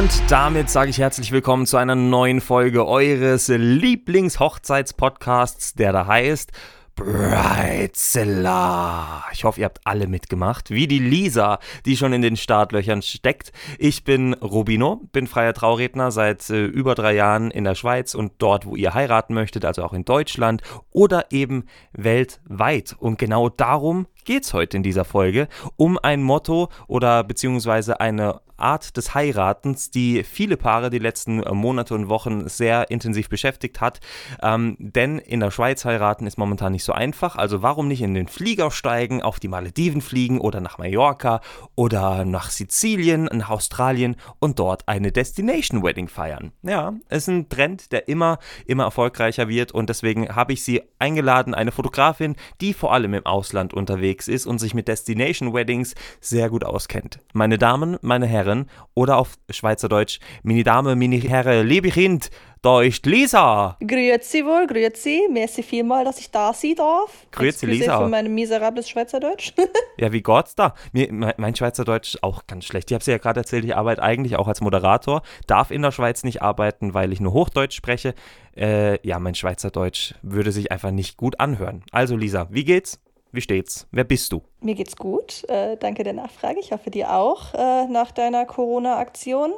[0.00, 6.52] Und damit sage ich herzlich willkommen zu einer neuen Folge eures Lieblings-Hochzeitspodcasts, der da heißt
[6.94, 9.24] Bridezilla.
[9.32, 13.52] Ich hoffe, ihr habt alle mitgemacht, wie die Lisa, die schon in den Startlöchern steckt.
[13.78, 18.32] Ich bin Rubino, bin freier Trauredner seit äh, über drei Jahren in der Schweiz und
[18.38, 20.62] dort, wo ihr heiraten möchtet, also auch in Deutschland
[20.92, 22.96] oder eben weltweit.
[22.98, 28.40] Und genau darum geht es heute in dieser Folge, um ein Motto oder beziehungsweise eine
[28.60, 33.80] Art des Heiratens, die viele Paare die letzten äh, Monate und Wochen sehr intensiv beschäftigt
[33.80, 34.00] hat.
[34.42, 37.36] Ähm, denn in der Schweiz heiraten ist momentan nicht so einfach.
[37.36, 41.40] Also warum nicht in den Flieger steigen, auf die Malediven fliegen oder nach Mallorca
[41.74, 46.52] oder nach Sizilien, nach Australien und dort eine Destination Wedding feiern.
[46.62, 51.54] Ja, ist ein Trend, der immer, immer erfolgreicher wird und deswegen habe ich sie eingeladen,
[51.54, 56.50] eine Fotografin, die vor allem im Ausland unterwegs ist und sich mit Destination Weddings sehr
[56.50, 57.20] gut auskennt.
[57.32, 62.30] Meine Damen, meine Herren, Herren oder auf Schweizerdeutsch Mini Dame, Mini Herre, liebe Kind,
[62.62, 63.78] da ist Lisa.
[63.80, 65.28] Grüezi wohl, grüezi.
[65.30, 67.26] Merci vielmal, dass ich da sein darf.
[67.30, 67.98] Grüezi Lisa.
[67.98, 69.54] für mein miserables Schweizerdeutsch.
[69.96, 70.74] ja, wie Gott's da?
[70.92, 72.90] Mir, mein Schweizerdeutsch ist auch ganz schlecht.
[72.90, 75.92] Ich habe es ja gerade erzählt, ich arbeite eigentlich auch als Moderator, darf in der
[75.92, 78.14] Schweiz nicht arbeiten, weil ich nur Hochdeutsch spreche.
[78.54, 81.82] Äh, ja, mein Schweizerdeutsch würde sich einfach nicht gut anhören.
[81.92, 83.00] Also Lisa, wie geht's?
[83.32, 83.86] Wie steht's?
[83.92, 84.42] Wer bist du?
[84.60, 85.48] Mir geht's gut.
[85.48, 86.58] Äh, danke der Nachfrage.
[86.58, 89.52] Ich hoffe dir auch äh, nach deiner Corona-Aktion.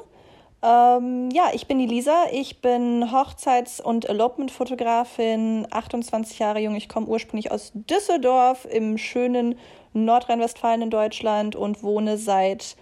[0.62, 2.26] Ähm, ja, ich bin die Lisa.
[2.30, 6.76] Ich bin Hochzeits- und Elopement-Fotografin, 28 Jahre jung.
[6.76, 9.58] Ich komme ursprünglich aus Düsseldorf im schönen
[9.94, 12.76] Nordrhein-Westfalen in Deutschland und wohne seit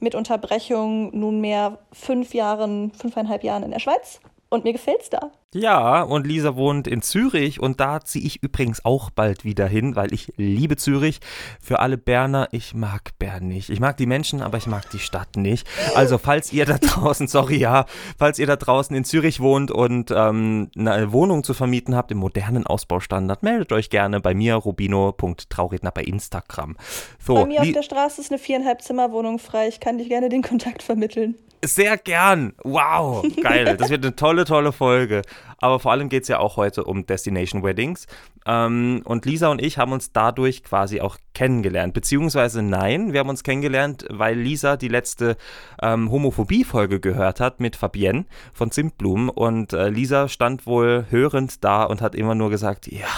[0.00, 4.20] mit Unterbrechung nunmehr fünf Jahren, fünfeinhalb Jahren in der Schweiz.
[4.50, 5.30] Und mir gefällt's da.
[5.54, 9.96] Ja, und Lisa wohnt in Zürich und da ziehe ich übrigens auch bald wieder hin,
[9.96, 11.20] weil ich liebe Zürich.
[11.60, 13.70] Für alle Berner, ich mag Bern nicht.
[13.70, 15.66] Ich mag die Menschen, aber ich mag die Stadt nicht.
[15.94, 17.86] Also, falls ihr da draußen, sorry, ja,
[18.18, 22.18] falls ihr da draußen in Zürich wohnt und ähm, eine Wohnung zu vermieten habt im
[22.18, 26.76] modernen Ausbaustandard, meldet euch gerne bei mir, rubino.trauredner bei Instagram.
[27.18, 29.68] So, bei mir auf der Straße ist eine viereinhalb Zimmer Wohnung frei.
[29.68, 31.36] Ich kann dich gerne den Kontakt vermitteln.
[31.64, 32.54] Sehr gern.
[32.62, 33.76] Wow, geil.
[33.78, 35.22] Das wird eine tolle, tolle Folge.
[35.58, 38.06] Aber vor allem geht es ja auch heute um Destination Weddings.
[38.46, 41.94] Ähm, und Lisa und ich haben uns dadurch quasi auch kennengelernt.
[41.94, 45.36] Beziehungsweise nein, wir haben uns kennengelernt, weil Lisa die letzte
[45.82, 49.28] ähm, Homophobie-Folge gehört hat mit Fabienne von Zimtblumen.
[49.28, 53.08] Und äh, Lisa stand wohl hörend da und hat immer nur gesagt, ja,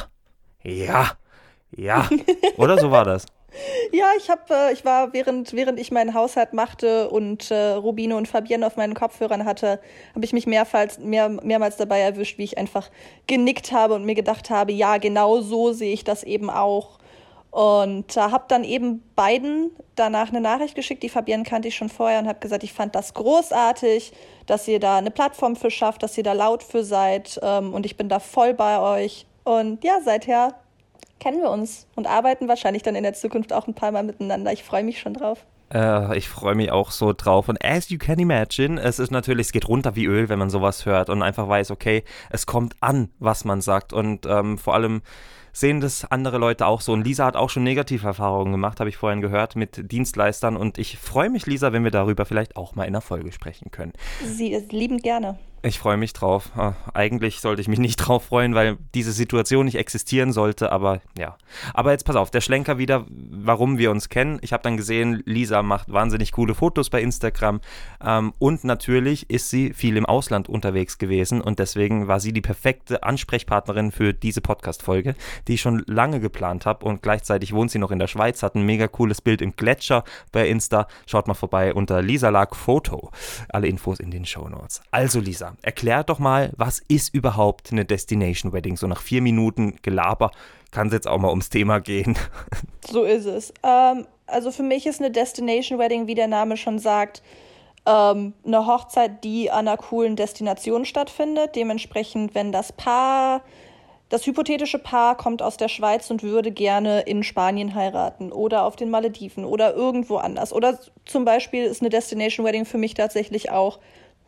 [0.62, 1.10] ja,
[1.70, 2.08] ja.
[2.56, 3.26] Oder so war das.
[3.92, 8.16] Ja, ich habe, äh, ich war während während ich meinen Haushalt machte und äh, Rubine
[8.16, 9.80] und Fabienne auf meinen Kopfhörern hatte,
[10.14, 12.90] habe ich mich mehrmals mehr, mehrmals dabei erwischt, wie ich einfach
[13.26, 16.98] genickt habe und mir gedacht habe, ja, genau so sehe ich das eben auch.
[17.50, 21.02] Und äh, habe dann eben beiden danach eine Nachricht geschickt.
[21.02, 24.12] Die Fabienne kannte ich schon vorher und habe gesagt, ich fand das großartig,
[24.46, 27.86] dass ihr da eine Plattform für schafft, dass ihr da laut für seid ähm, und
[27.86, 29.26] ich bin da voll bei euch.
[29.42, 30.54] Und ja, seither
[31.20, 34.52] kennen wir uns und arbeiten wahrscheinlich dann in der Zukunft auch ein paar Mal miteinander.
[34.52, 35.46] Ich freue mich schon drauf.
[35.72, 37.48] Äh, ich freue mich auch so drauf.
[37.48, 40.50] Und as you can imagine, es ist natürlich, es geht runter wie Öl, wenn man
[40.50, 43.92] sowas hört und einfach weiß, okay, es kommt an, was man sagt.
[43.92, 45.02] Und ähm, vor allem
[45.52, 46.92] sehen das andere Leute auch so.
[46.92, 50.56] Und Lisa hat auch schon negative Erfahrungen gemacht, habe ich vorhin gehört, mit Dienstleistern.
[50.56, 53.70] Und ich freue mich, Lisa, wenn wir darüber vielleicht auch mal in der Folge sprechen
[53.70, 53.92] können.
[54.24, 55.38] Sie ist liebend gerne.
[55.62, 56.52] Ich freue mich drauf.
[56.56, 61.00] Ah, eigentlich sollte ich mich nicht drauf freuen, weil diese Situation nicht existieren sollte, aber
[61.18, 61.36] ja.
[61.74, 64.38] Aber jetzt pass auf, der Schlenker wieder, warum wir uns kennen.
[64.40, 67.60] Ich habe dann gesehen, Lisa macht wahnsinnig coole Fotos bei Instagram
[68.02, 72.40] ähm, und natürlich ist sie viel im Ausland unterwegs gewesen und deswegen war sie die
[72.40, 75.14] perfekte Ansprechpartnerin für diese Podcast-Folge,
[75.46, 78.54] die ich schon lange geplant habe und gleichzeitig wohnt sie noch in der Schweiz, hat
[78.54, 80.86] ein mega cooles Bild im Gletscher bei Insta.
[81.06, 83.10] Schaut mal vorbei unter Lisa Lag Foto.
[83.50, 84.80] Alle Infos in den Show Notes.
[84.90, 88.76] Also Lisa, erklär doch mal, was ist überhaupt eine Destination Wedding?
[88.76, 90.30] So nach vier Minuten Gelaber
[90.70, 92.16] kann es jetzt auch mal ums Thema gehen.
[92.88, 93.52] So ist es.
[93.62, 97.22] Ähm, also für mich ist eine Destination Wedding, wie der Name schon sagt,
[97.86, 101.56] ähm, eine Hochzeit, die an einer coolen Destination stattfindet.
[101.56, 103.42] Dementsprechend, wenn das Paar,
[104.08, 108.76] das hypothetische Paar kommt aus der Schweiz und würde gerne in Spanien heiraten oder auf
[108.76, 110.52] den Malediven oder irgendwo anders.
[110.52, 113.78] Oder zum Beispiel ist eine Destination Wedding für mich tatsächlich auch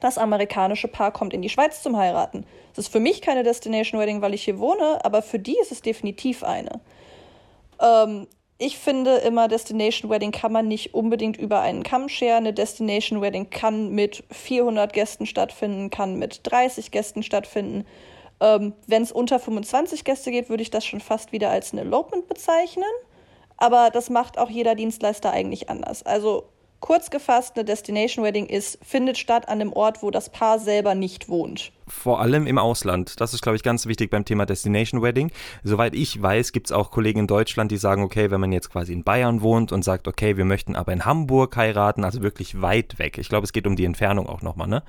[0.02, 2.44] das amerikanische Paar kommt in die Schweiz zum Heiraten.
[2.72, 5.72] Es ist für mich keine Destination Wedding, weil ich hier wohne, aber für die ist
[5.72, 6.80] es definitiv eine.
[7.80, 8.26] Ähm,
[8.58, 12.38] ich finde immer, Destination Wedding kann man nicht unbedingt über einen Kamm scheren.
[12.38, 17.84] Eine Destination Wedding kann mit 400 Gästen stattfinden, kann mit 30 Gästen stattfinden.
[18.40, 21.78] Ähm, Wenn es unter 25 Gäste geht, würde ich das schon fast wieder als ein
[21.78, 22.84] Elopement bezeichnen.
[23.56, 26.04] Aber das macht auch jeder Dienstleister eigentlich anders.
[26.04, 26.44] Also
[26.82, 30.96] Kurz gefasst, eine Destination Wedding ist, findet statt an einem Ort, wo das Paar selber
[30.96, 31.70] nicht wohnt.
[31.86, 33.20] Vor allem im Ausland.
[33.20, 35.30] Das ist, glaube ich, ganz wichtig beim Thema Destination Wedding.
[35.62, 38.68] Soweit ich weiß, gibt es auch Kollegen in Deutschland, die sagen, okay, wenn man jetzt
[38.68, 42.60] quasi in Bayern wohnt und sagt, okay, wir möchten aber in Hamburg heiraten, also wirklich
[42.60, 43.16] weit weg.
[43.16, 44.82] Ich glaube, es geht um die Entfernung auch nochmal, ne?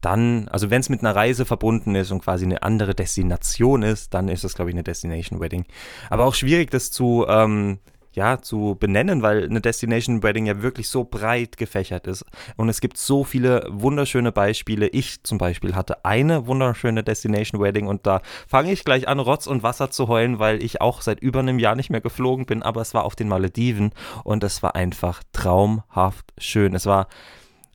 [0.00, 4.14] Dann, also wenn es mit einer Reise verbunden ist und quasi eine andere Destination ist,
[4.14, 5.64] dann ist das, glaube ich, eine Destination Wedding.
[6.08, 7.78] Aber auch schwierig, das zu ähm,
[8.12, 12.24] ja, zu benennen, weil eine Destination Wedding ja wirklich so breit gefächert ist.
[12.56, 14.88] Und es gibt so viele wunderschöne Beispiele.
[14.88, 19.46] Ich zum Beispiel hatte eine wunderschöne Destination Wedding und da fange ich gleich an, Rotz
[19.46, 22.62] und Wasser zu heulen, weil ich auch seit über einem Jahr nicht mehr geflogen bin,
[22.62, 23.92] aber es war auf den Malediven
[24.24, 26.74] und es war einfach traumhaft schön.
[26.74, 27.08] Es war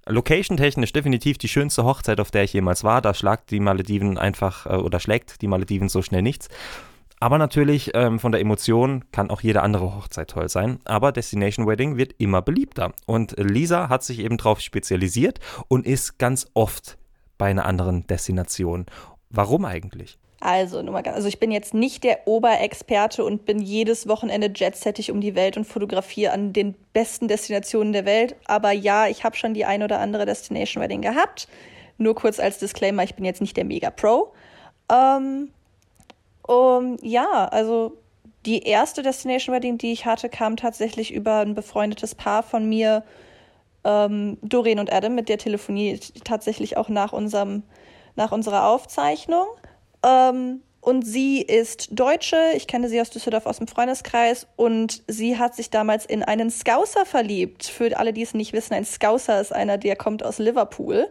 [0.10, 3.02] Location-technisch definitiv die schönste Hochzeit, auf der ich jemals war.
[3.02, 6.48] Da schlagt die Malediven einfach äh, oder schlägt die Malediven so schnell nichts.
[7.20, 10.80] Aber natürlich ähm, von der Emotion kann auch jede andere Hochzeit toll sein.
[10.86, 12.94] Aber Destination Wedding wird immer beliebter.
[13.08, 16.98] Und Lisa hat sich eben darauf spezialisiert und ist ganz oft
[17.38, 18.86] bei einer anderen Destination.
[19.30, 20.20] Warum eigentlich?
[20.40, 24.52] Also, nur mal ganz, also ich bin jetzt nicht der Oberexperte und bin jedes Wochenende
[24.56, 28.36] jetsettig um die Welt und fotografiere an den besten Destinationen der Welt.
[28.46, 31.48] Aber ja, ich habe schon die ein oder andere Destination Wedding gehabt.
[31.98, 34.34] Nur kurz als Disclaimer, ich bin jetzt nicht der Mega Pro.
[34.92, 35.50] Ähm,
[36.48, 37.98] um, ja, also
[38.46, 43.04] die erste Destination Wedding, die ich hatte, kam tatsächlich über ein befreundetes Paar von mir,
[43.84, 47.64] ähm, Doreen und Adam, mit der Telefonie tatsächlich auch nach unserem,
[48.16, 49.48] nach unserer Aufzeichnung.
[50.04, 55.38] Ähm, und sie ist Deutsche, ich kenne sie aus Düsseldorf aus dem Freundeskreis und sie
[55.38, 57.66] hat sich damals in einen Scouser verliebt.
[57.66, 61.10] Für alle, die es nicht wissen, ein Scouser ist einer, der kommt aus Liverpool.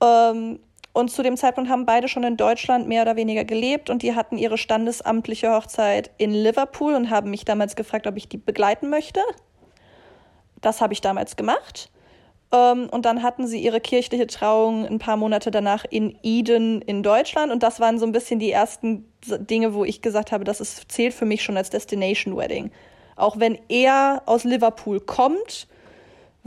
[0.00, 0.60] Ähm,
[0.98, 4.16] und zu dem Zeitpunkt haben beide schon in Deutschland mehr oder weniger gelebt und die
[4.16, 8.90] hatten ihre standesamtliche Hochzeit in Liverpool und haben mich damals gefragt, ob ich die begleiten
[8.90, 9.20] möchte.
[10.60, 11.90] Das habe ich damals gemacht.
[12.52, 17.04] Ähm, und dann hatten sie ihre kirchliche Trauung ein paar Monate danach in Eden in
[17.04, 17.52] Deutschland.
[17.52, 20.90] Und das waren so ein bisschen die ersten Dinge, wo ich gesagt habe, das ist,
[20.90, 22.72] zählt für mich schon als Destination Wedding.
[23.14, 25.68] Auch wenn er aus Liverpool kommt,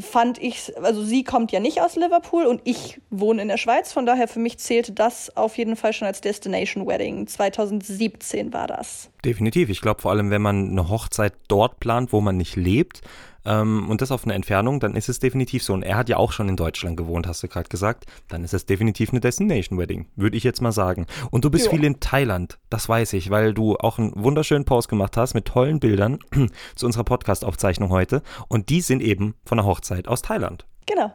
[0.01, 3.91] fand ich, also sie kommt ja nicht aus Liverpool und ich wohne in der Schweiz,
[3.91, 7.27] von daher für mich zählte das auf jeden Fall schon als Destination Wedding.
[7.27, 9.09] 2017 war das.
[9.23, 9.69] Definitiv.
[9.69, 13.01] Ich glaube vor allem, wenn man eine Hochzeit dort plant, wo man nicht lebt,
[13.45, 15.73] ähm, und das auf eine Entfernung, dann ist es definitiv so.
[15.73, 18.05] Und er hat ja auch schon in Deutschland gewohnt, hast du gerade gesagt.
[18.27, 21.07] Dann ist es definitiv eine Destination Wedding, würde ich jetzt mal sagen.
[21.31, 21.71] Und du bist jo.
[21.71, 25.45] viel in Thailand, das weiß ich, weil du auch einen wunderschönen Post gemacht hast mit
[25.45, 26.19] tollen Bildern
[26.75, 28.21] zu unserer Podcast-Aufzeichnung heute.
[28.47, 30.65] Und die sind eben von der Hochzeit aus Thailand.
[30.85, 31.11] Genau.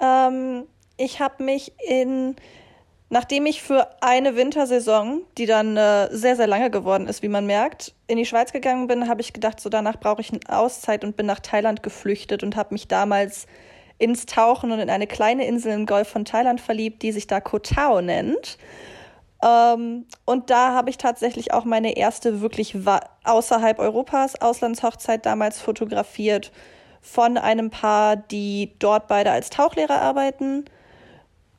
[0.00, 0.64] Ähm,
[0.96, 2.36] ich habe mich in
[3.08, 7.46] Nachdem ich für eine Wintersaison, die dann äh, sehr, sehr lange geworden ist, wie man
[7.46, 11.04] merkt, in die Schweiz gegangen bin, habe ich gedacht, so danach brauche ich eine Auszeit
[11.04, 13.46] und bin nach Thailand geflüchtet und habe mich damals
[13.98, 17.40] ins Tauchen und in eine kleine Insel im Golf von Thailand verliebt, die sich da
[17.40, 18.58] Koh Tao nennt.
[19.40, 22.76] Ähm, und da habe ich tatsächlich auch meine erste wirklich
[23.22, 26.50] außerhalb Europas Auslandshochzeit damals fotografiert
[27.00, 30.64] von einem Paar, die dort beide als Tauchlehrer arbeiten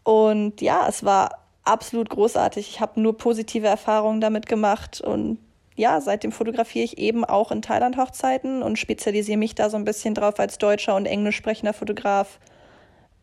[0.07, 1.31] und ja, es war
[1.65, 2.69] absolut großartig.
[2.69, 5.37] Ich habe nur positive Erfahrungen damit gemacht und
[5.75, 9.83] ja, seitdem fotografiere ich eben auch in Thailand Hochzeiten und spezialisiere mich da so ein
[9.83, 12.39] bisschen drauf als deutscher und englisch sprechender Fotograf,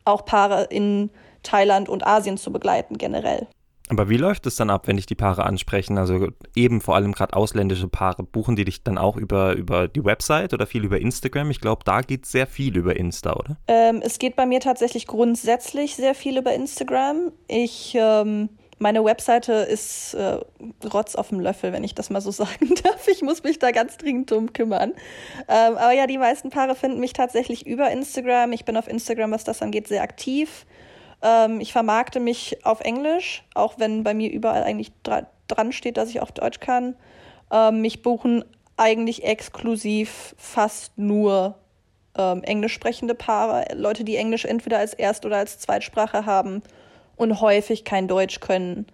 [0.05, 1.09] auch Paare in
[1.43, 3.47] Thailand und Asien zu begleiten generell.
[3.91, 5.99] Aber wie läuft es dann ab, wenn dich die Paare ansprechen?
[5.99, 8.23] Also eben vor allem gerade ausländische Paare.
[8.23, 11.51] Buchen die dich dann auch über, über die Website oder viel über Instagram?
[11.51, 13.57] Ich glaube, da geht sehr viel über Insta, oder?
[13.69, 17.31] Ähm, es geht bei mir tatsächlich grundsätzlich sehr viel über Instagram.
[17.47, 18.49] Ich, ähm,
[18.79, 20.39] meine Webseite ist äh,
[20.91, 23.07] Rotz auf dem Löffel, wenn ich das mal so sagen darf.
[23.07, 24.95] Ich muss mich da ganz dringend drum kümmern.
[25.47, 28.53] Ähm, aber ja, die meisten Paare finden mich tatsächlich über Instagram.
[28.53, 30.65] Ich bin auf Instagram, was das angeht, sehr aktiv.
[31.25, 35.99] Ähm, ich vermarkte mich auf Englisch, auch wenn bei mir überall eigentlich dra dran steht,
[35.99, 36.97] dass ich auch Deutsch kann.
[37.53, 38.45] Ähm, mich buchen
[38.79, 41.57] eigentlich exklusiv fast nur
[42.17, 46.63] ähm, englisch sprechende Paare, Leute, die Englisch entweder als Erst- oder als Zweitsprache haben
[47.17, 48.87] und häufig kein Deutsch können.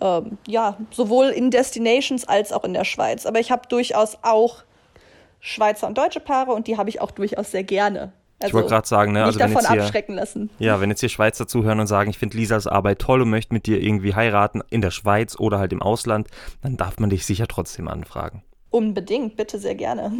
[0.00, 3.26] Ähm, ja, sowohl in Destinations als auch in der Schweiz.
[3.26, 4.62] Aber ich habe durchaus auch
[5.40, 8.12] Schweizer und deutsche Paare und die habe ich auch durchaus sehr gerne.
[8.38, 10.50] Also ich wollte gerade sagen, ne, also wenn davon jetzt hier, abschrecken lassen.
[10.58, 13.54] Ja, wenn jetzt hier Schweizer zuhören und sagen, ich finde Lisas Arbeit toll und möchte
[13.54, 16.28] mit dir irgendwie heiraten in der Schweiz oder halt im Ausland,
[16.60, 18.42] dann darf man dich sicher trotzdem anfragen.
[18.70, 20.12] Unbedingt, bitte sehr gerne.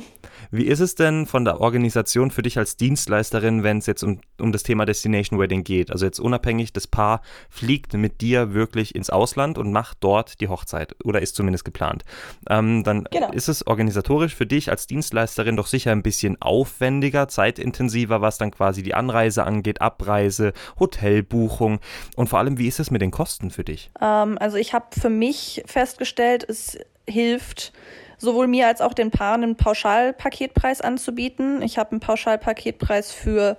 [0.51, 4.21] Wie ist es denn von der Organisation für dich als Dienstleisterin, wenn es jetzt um,
[4.41, 5.91] um das Thema Destination Wedding geht?
[5.91, 10.49] Also jetzt unabhängig, das Paar fliegt mit dir wirklich ins Ausland und macht dort die
[10.49, 12.05] Hochzeit oder ist zumindest geplant.
[12.49, 13.33] Ähm, dann genau.
[13.33, 18.53] ist es organisatorisch für dich als Dienstleisterin doch sicher ein bisschen aufwendiger, zeitintensiver, was dann
[18.53, 21.81] quasi die Anreise angeht, Abreise, Hotelbuchung
[22.15, 23.91] und vor allem, wie ist es mit den Kosten für dich?
[24.01, 27.73] Ähm, also ich habe für mich festgestellt, es hilft,
[28.19, 31.63] sowohl mir als auch den Paaren einen Pauschalpaketpreis anzubieten.
[31.63, 33.57] Ich habe einen Pauschalpaketpreis für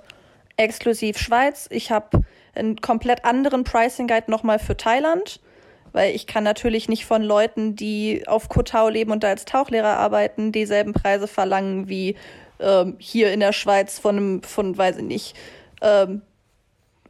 [0.57, 1.67] exklusiv Schweiz.
[1.69, 2.21] Ich habe
[2.55, 5.39] einen komplett anderen Pricing Guide nochmal für Thailand,
[5.93, 9.97] weil ich kann natürlich nicht von Leuten, die auf Kotau leben und da als Tauchlehrer
[9.97, 12.15] arbeiten, dieselben Preise verlangen wie
[12.59, 15.35] ähm, hier in der Schweiz von einem, von, weiß ich nicht,
[15.81, 16.23] ähm,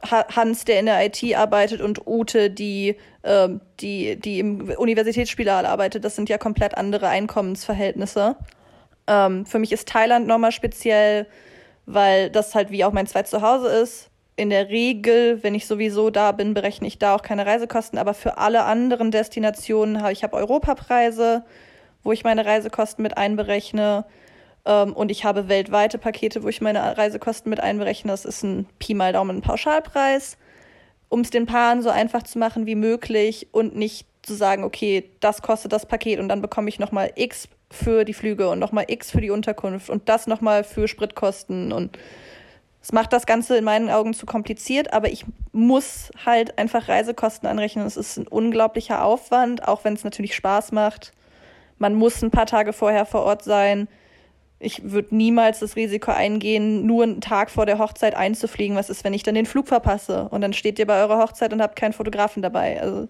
[0.02, 6.04] Hans, der in der IT arbeitet, und Ute, die, ähm, die, die im Universitätsspital arbeitet.
[6.04, 8.36] Das sind ja komplett andere Einkommensverhältnisse.
[9.06, 11.26] Ähm, für mich ist Thailand nochmal speziell,
[11.86, 14.10] weil das halt wie auch mein zweites Zuhause ist.
[14.36, 17.98] In der Regel, wenn ich sowieso da bin, berechne ich da auch keine Reisekosten.
[17.98, 21.44] Aber für alle anderen Destinationen habe ich habe Europapreise,
[22.04, 24.04] wo ich meine Reisekosten mit einberechne.
[24.64, 28.10] Ähm, und ich habe weltweite Pakete, wo ich meine Reisekosten mit einberechne.
[28.10, 30.36] Das ist ein Pi mal Daumen Pauschalpreis,
[31.08, 35.10] um es den Paaren so einfach zu machen wie möglich und nicht zu sagen, okay,
[35.20, 38.84] das kostet das Paket und dann bekomme ich nochmal X für die Flüge und nochmal
[38.88, 41.98] X für die Unterkunft und das nochmal für Spritkosten und
[42.80, 47.48] es macht das Ganze in meinen Augen zu kompliziert, aber ich muss halt einfach Reisekosten
[47.48, 47.84] anrechnen.
[47.84, 51.12] Es ist ein unglaublicher Aufwand, auch wenn es natürlich Spaß macht.
[51.78, 53.88] Man muss ein paar Tage vorher vor Ort sein
[54.60, 58.76] ich würde niemals das Risiko eingehen, nur einen Tag vor der Hochzeit einzufliegen.
[58.76, 61.52] Was ist, wenn ich dann den Flug verpasse und dann steht ihr bei eurer Hochzeit
[61.52, 62.80] und habt keinen Fotografen dabei?
[62.80, 63.08] Also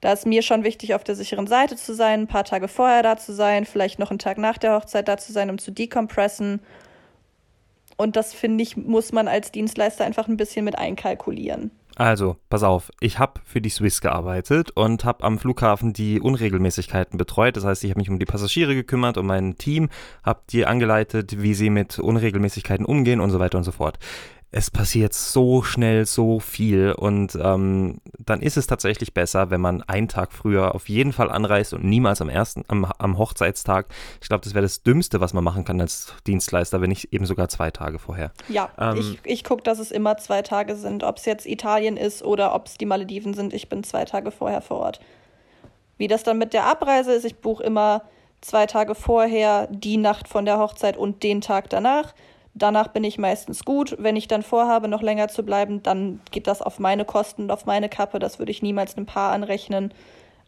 [0.00, 3.02] da ist mir schon wichtig, auf der sicheren Seite zu sein, ein paar Tage vorher
[3.02, 5.72] da zu sein, vielleicht noch einen Tag nach der Hochzeit da zu sein, um zu
[5.72, 6.60] decompressen.
[7.96, 11.72] Und das finde ich, muss man als Dienstleister einfach ein bisschen mit einkalkulieren.
[11.96, 17.18] Also, pass auf, ich habe für die Swiss gearbeitet und habe am Flughafen die Unregelmäßigkeiten
[17.18, 17.56] betreut.
[17.56, 19.88] Das heißt, ich habe mich um die Passagiere gekümmert, um mein Team,
[20.22, 23.98] habe die angeleitet, wie sie mit Unregelmäßigkeiten umgehen und so weiter und so fort
[24.52, 29.82] es passiert so schnell so viel und ähm, dann ist es tatsächlich besser, wenn man
[29.82, 33.86] einen Tag früher auf jeden Fall anreist und niemals am ersten, am, am Hochzeitstag.
[34.20, 37.26] Ich glaube, das wäre das Dümmste, was man machen kann als Dienstleister, wenn nicht eben
[37.26, 38.32] sogar zwei Tage vorher.
[38.48, 41.96] Ja, ähm, ich, ich gucke, dass es immer zwei Tage sind, ob es jetzt Italien
[41.96, 43.54] ist oder ob es die Malediven sind.
[43.54, 45.00] Ich bin zwei Tage vorher vor Ort.
[45.96, 48.02] Wie das dann mit der Abreise ist, ich buche immer
[48.40, 52.14] zwei Tage vorher die Nacht von der Hochzeit und den Tag danach
[52.54, 53.96] Danach bin ich meistens gut.
[53.98, 57.50] Wenn ich dann vorhabe, noch länger zu bleiben, dann geht das auf meine Kosten und
[57.50, 58.18] auf meine Kappe.
[58.18, 59.94] Das würde ich niemals einem Paar anrechnen.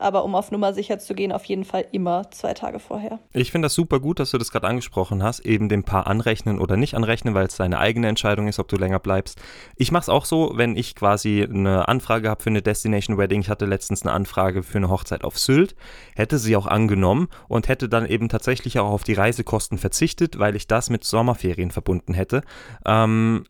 [0.02, 3.20] Aber um auf Nummer sicher zu gehen, auf jeden Fall immer zwei Tage vorher.
[3.32, 6.58] Ich finde das super gut, dass du das gerade angesprochen hast, eben dem Paar anrechnen
[6.58, 9.40] oder nicht anrechnen, weil es deine eigene Entscheidung ist, ob du länger bleibst.
[9.76, 13.40] Ich mache es auch so, wenn ich quasi eine Anfrage habe für eine Destination Wedding.
[13.40, 15.76] Ich hatte letztens eine Anfrage für eine Hochzeit auf Sylt,
[16.16, 20.56] hätte sie auch angenommen und hätte dann eben tatsächlich auch auf die Reisekosten verzichtet, weil
[20.56, 22.42] ich das mit Sommerferien verbunden hätte.
[22.84, 23.44] Ähm,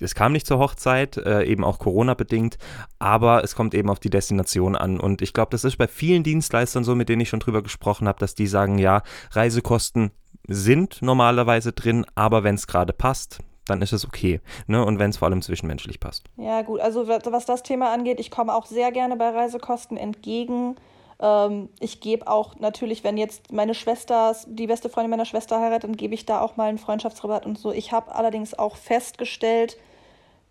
[0.00, 2.58] es kam nicht zur Hochzeit, äh, eben auch Corona-bedingt,
[2.98, 5.00] aber es kommt eben auf die Destination an.
[5.00, 8.08] Und ich glaube, das ist bei vielen Dienstleistern so, mit denen ich schon drüber gesprochen
[8.08, 9.02] habe, dass die sagen, ja,
[9.32, 10.10] Reisekosten
[10.46, 14.40] sind normalerweise drin, aber wenn es gerade passt, dann ist es okay.
[14.66, 14.84] Ne?
[14.84, 16.24] Und wenn es vor allem zwischenmenschlich passt.
[16.36, 16.80] Ja, gut.
[16.80, 20.76] Also was das Thema angeht, ich komme auch sehr gerne bei Reisekosten entgegen.
[21.20, 25.84] Ähm, ich gebe auch natürlich, wenn jetzt meine Schwester, die beste Freundin meiner Schwester heiratet,
[25.84, 27.72] dann gebe ich da auch mal einen Freundschaftsrabatt und so.
[27.72, 29.76] Ich habe allerdings auch festgestellt,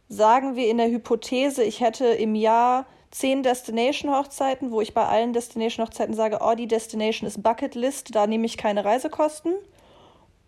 [0.09, 5.33] sagen wir in der Hypothese, ich hätte im Jahr zehn Destination-Hochzeiten, wo ich bei allen
[5.33, 9.53] Destination-Hochzeiten sage, oh, die Destination ist Bucketlist, da nehme ich keine Reisekosten.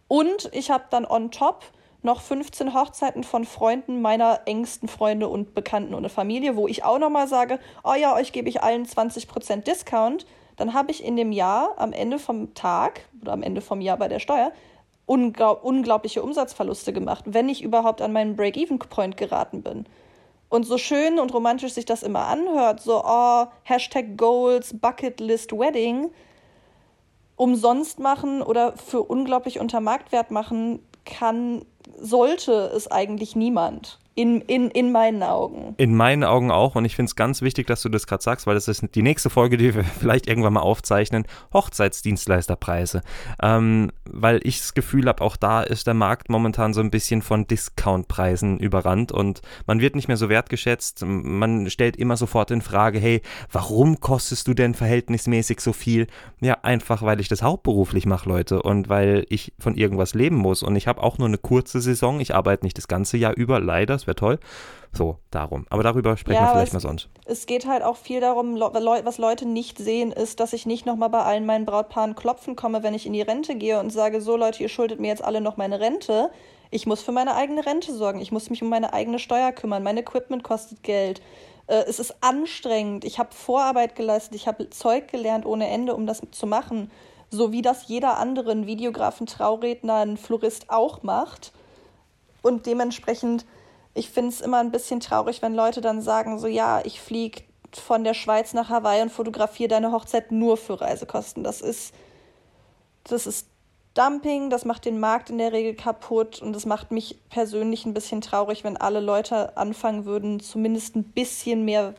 [0.08, 1.64] Und ich habe dann on top
[2.02, 7.00] noch 15 Hochzeiten von Freunden meiner engsten Freunde und Bekannten und Familie, wo ich auch
[7.00, 10.26] nochmal sage, oh ja, euch gebe ich allen 20% Discount,
[10.56, 13.98] dann habe ich in dem Jahr am Ende vom Tag oder am Ende vom Jahr
[13.98, 14.52] bei der Steuer
[15.06, 19.86] unglaub unglaubliche Umsatzverluste gemacht, wenn ich überhaupt an meinen Break-Even-Point geraten bin.
[20.50, 25.52] Und so schön und romantisch sich das immer anhört, so, oh, Hashtag Goals, Bucket List
[25.52, 26.12] Wedding,
[27.36, 31.66] umsonst machen oder für unglaublich unter Marktwert machen, kann
[31.98, 34.00] sollte es eigentlich niemand.
[34.20, 35.76] In, in, in meinen Augen.
[35.78, 36.76] In meinen Augen auch.
[36.76, 39.02] Und ich finde es ganz wichtig, dass du das gerade sagst, weil das ist die
[39.02, 41.24] nächste Folge, die wir vielleicht irgendwann mal aufzeichnen.
[41.54, 43.02] Hochzeitsdienstleisterpreise.
[43.42, 47.22] Ähm, weil ich das Gefühl habe, auch da ist der Markt momentan so ein bisschen
[47.22, 51.06] von Discountpreisen überrannt und man wird nicht mehr so wertgeschätzt.
[51.06, 53.22] Man stellt immer sofort in Frage, hey,
[53.54, 56.08] warum kostest du denn verhältnismäßig so viel?
[56.42, 58.62] Ja, einfach, weil ich das hauptberuflich mache, Leute.
[58.64, 60.62] Und weil ich von irgendwas leben muss.
[60.62, 62.20] Und ich habe auch nur eine kurze Saison.
[62.20, 64.40] Ich arbeite nicht das ganze Jahr über, leider wäre toll.
[64.92, 65.68] So, darum.
[65.70, 67.10] Aber darüber sprechen ja, wir vielleicht es, mal sonst.
[67.26, 71.10] Es geht halt auch viel darum, was Leute nicht sehen, ist, dass ich nicht nochmal
[71.10, 74.36] bei allen meinen Brautpaaren klopfen komme, wenn ich in die Rente gehe und sage, so
[74.36, 76.32] Leute, ihr schuldet mir jetzt alle noch meine Rente.
[76.72, 78.20] Ich muss für meine eigene Rente sorgen.
[78.20, 79.84] Ich muss mich um meine eigene Steuer kümmern.
[79.84, 81.22] Mein Equipment kostet Geld.
[81.68, 83.06] Äh, es ist anstrengend.
[83.06, 84.36] Ich habe Vorarbeit geleistet.
[84.36, 86.92] Ich habe Zeug gelernt ohne Ende, um das zu machen.
[87.32, 91.54] So wie das jeder andere, ein Videograf, ein Trauredner, ein Florist auch macht.
[92.42, 93.46] Und dementsprechend
[94.00, 97.42] ich finde es immer ein bisschen traurig, wenn Leute dann sagen, so ja, ich fliege
[97.74, 101.44] von der Schweiz nach Hawaii und fotografiere deine Hochzeit nur für Reisekosten.
[101.44, 101.94] Das ist,
[103.04, 103.48] das ist
[103.96, 107.94] Dumping, das macht den Markt in der Regel kaputt und das macht mich persönlich ein
[107.94, 111.94] bisschen traurig, wenn alle Leute anfangen würden, zumindest ein bisschen mehr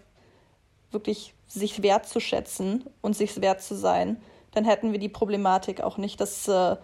[0.93, 4.23] wirklich sich wertzuschätzen und sich wert zu sein.
[4.53, 6.77] Dann hätten wir die Problematik auch nicht, dass äh,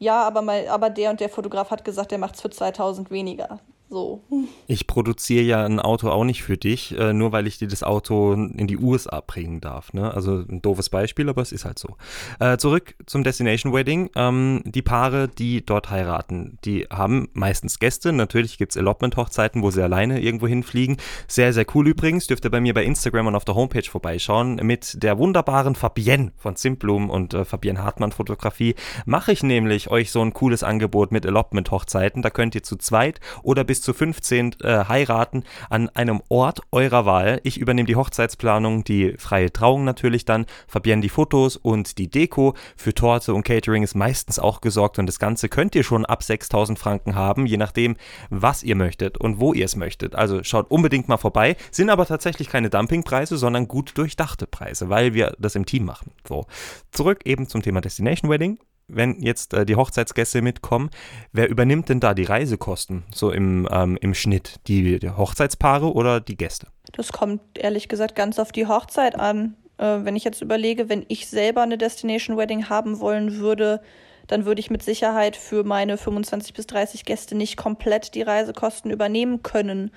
[0.00, 3.12] ja, aber, mal, aber der und der Fotograf hat gesagt, der macht es für 2000
[3.12, 3.60] weniger.
[3.94, 4.24] So.
[4.66, 7.84] Ich produziere ja ein Auto auch nicht für dich, äh, nur weil ich dir das
[7.84, 9.92] Auto in die USA bringen darf.
[9.92, 10.12] Ne?
[10.12, 11.96] Also ein doofes Beispiel, aber es ist halt so.
[12.40, 14.10] Äh, zurück zum Destination Wedding.
[14.16, 18.12] Ähm, die Paare, die dort heiraten, die haben meistens Gäste.
[18.12, 20.96] Natürlich gibt es Allotment-Hochzeiten, wo sie alleine irgendwo hinfliegen.
[21.28, 22.26] Sehr, sehr cool übrigens.
[22.26, 24.56] Dürft ihr bei mir bei Instagram und auf der Homepage vorbeischauen.
[24.56, 28.74] Mit der wunderbaren Fabienne von Simplum und äh, Fabienne Hartmann Fotografie
[29.06, 32.22] mache ich nämlich euch so ein cooles Angebot mit Allotment-Hochzeiten.
[32.22, 36.60] Da könnt ihr zu zweit oder bis bis zu 15 äh, heiraten an einem Ort
[36.72, 37.40] eurer Wahl.
[37.44, 42.54] Ich übernehme die Hochzeitsplanung, die freie Trauung natürlich dann, Fabienne die Fotos und die Deko.
[42.76, 46.22] Für Torte und Catering ist meistens auch gesorgt und das Ganze könnt ihr schon ab
[46.22, 47.96] 6000 Franken haben, je nachdem,
[48.30, 50.14] was ihr möchtet und wo ihr es möchtet.
[50.14, 51.56] Also schaut unbedingt mal vorbei.
[51.70, 56.12] Sind aber tatsächlich keine Dumpingpreise, sondern gut durchdachte Preise, weil wir das im Team machen.
[56.26, 56.46] So,
[56.90, 60.90] zurück eben zum Thema Destination Wedding wenn jetzt äh, die Hochzeitsgäste mitkommen,
[61.32, 64.60] wer übernimmt denn da die Reisekosten so im, ähm, im Schnitt?
[64.66, 66.68] Die, die, Hochzeitspaare oder die Gäste?
[66.92, 69.56] Das kommt ehrlich gesagt ganz auf die Hochzeit an.
[69.78, 73.80] Äh, wenn ich jetzt überlege, wenn ich selber eine Destination Wedding haben wollen würde,
[74.26, 78.90] dann würde ich mit Sicherheit für meine 25 bis 30 Gäste nicht komplett die Reisekosten
[78.90, 79.90] übernehmen können,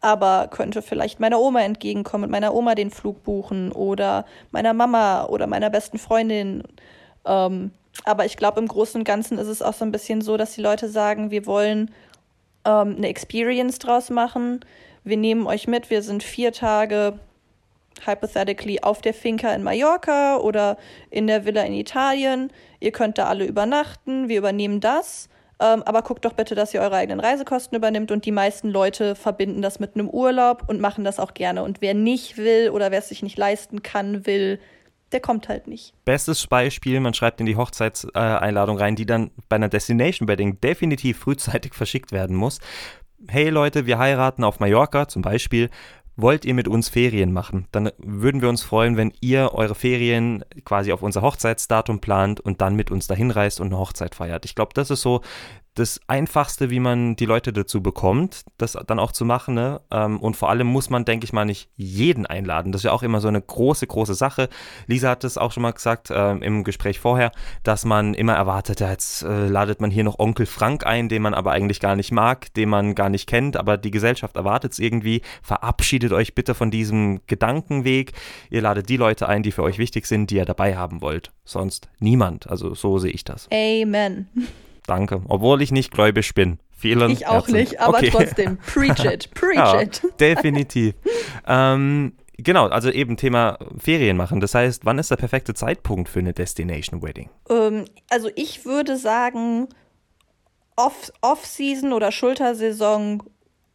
[0.00, 5.24] aber könnte vielleicht meiner Oma entgegenkommen und meiner Oma den Flug buchen oder meiner Mama
[5.24, 6.62] oder meiner besten Freundin.
[7.24, 10.36] Ähm, aber ich glaube, im Großen und Ganzen ist es auch so ein bisschen so,
[10.36, 11.90] dass die Leute sagen, wir wollen
[12.64, 14.60] ähm, eine Experience draus machen.
[15.04, 17.18] Wir nehmen euch mit, wir sind vier Tage
[18.04, 20.76] hypothetically auf der Finca in Mallorca oder
[21.10, 22.50] in der Villa in Italien.
[22.80, 25.28] Ihr könnt da alle übernachten, wir übernehmen das.
[25.60, 29.14] Ähm, aber guckt doch bitte, dass ihr eure eigenen Reisekosten übernimmt und die meisten Leute
[29.14, 31.62] verbinden das mit einem Urlaub und machen das auch gerne.
[31.62, 34.58] Und wer nicht will oder wer es sich nicht leisten kann, will,
[35.14, 35.94] der kommt halt nicht.
[36.04, 41.20] Bestes Beispiel, man schreibt in die Hochzeitseinladung rein, die dann bei einer Destination Wedding definitiv
[41.20, 42.58] frühzeitig verschickt werden muss.
[43.28, 45.70] Hey Leute, wir heiraten auf Mallorca zum Beispiel.
[46.16, 47.66] Wollt ihr mit uns Ferien machen?
[47.72, 52.60] Dann würden wir uns freuen, wenn ihr eure Ferien quasi auf unser Hochzeitsdatum plant und
[52.60, 54.44] dann mit uns dahin reist und eine Hochzeit feiert.
[54.44, 55.22] Ich glaube, das ist so
[55.74, 59.54] das Einfachste, wie man die Leute dazu bekommt, das dann auch zu machen.
[59.54, 59.80] Ne?
[59.90, 62.70] Ähm, und vor allem muss man, denke ich mal, nicht jeden einladen.
[62.70, 64.48] Das ist ja auch immer so eine große, große Sache.
[64.86, 67.32] Lisa hat es auch schon mal gesagt äh, im Gespräch vorher,
[67.64, 71.34] dass man immer erwartet, jetzt äh, ladet man hier noch Onkel Frank ein, den man
[71.34, 74.78] aber eigentlich gar nicht mag, den man gar nicht kennt, aber die Gesellschaft erwartet es
[74.78, 75.22] irgendwie.
[75.42, 78.12] Verabschiedet euch bitte von diesem Gedankenweg.
[78.50, 81.32] Ihr ladet die Leute ein, die für euch wichtig sind, die ihr dabei haben wollt.
[81.44, 82.48] Sonst niemand.
[82.48, 83.48] Also so sehe ich das.
[83.52, 84.28] Amen.
[84.86, 85.22] Danke.
[85.28, 86.58] Obwohl ich nicht gläubig bin.
[86.76, 87.52] Vielen ich auch Herzen.
[87.54, 88.10] nicht, aber okay.
[88.10, 88.58] trotzdem.
[88.58, 90.02] Preach it, preach ja, it.
[90.20, 90.94] Definitiv.
[91.46, 94.40] ähm, genau, also eben Thema Ferien machen.
[94.40, 97.30] Das heißt, wann ist der perfekte Zeitpunkt für eine Destination Wedding?
[97.48, 99.68] Ähm, also ich würde sagen,
[100.76, 103.22] Off-Season Off oder Schultersaison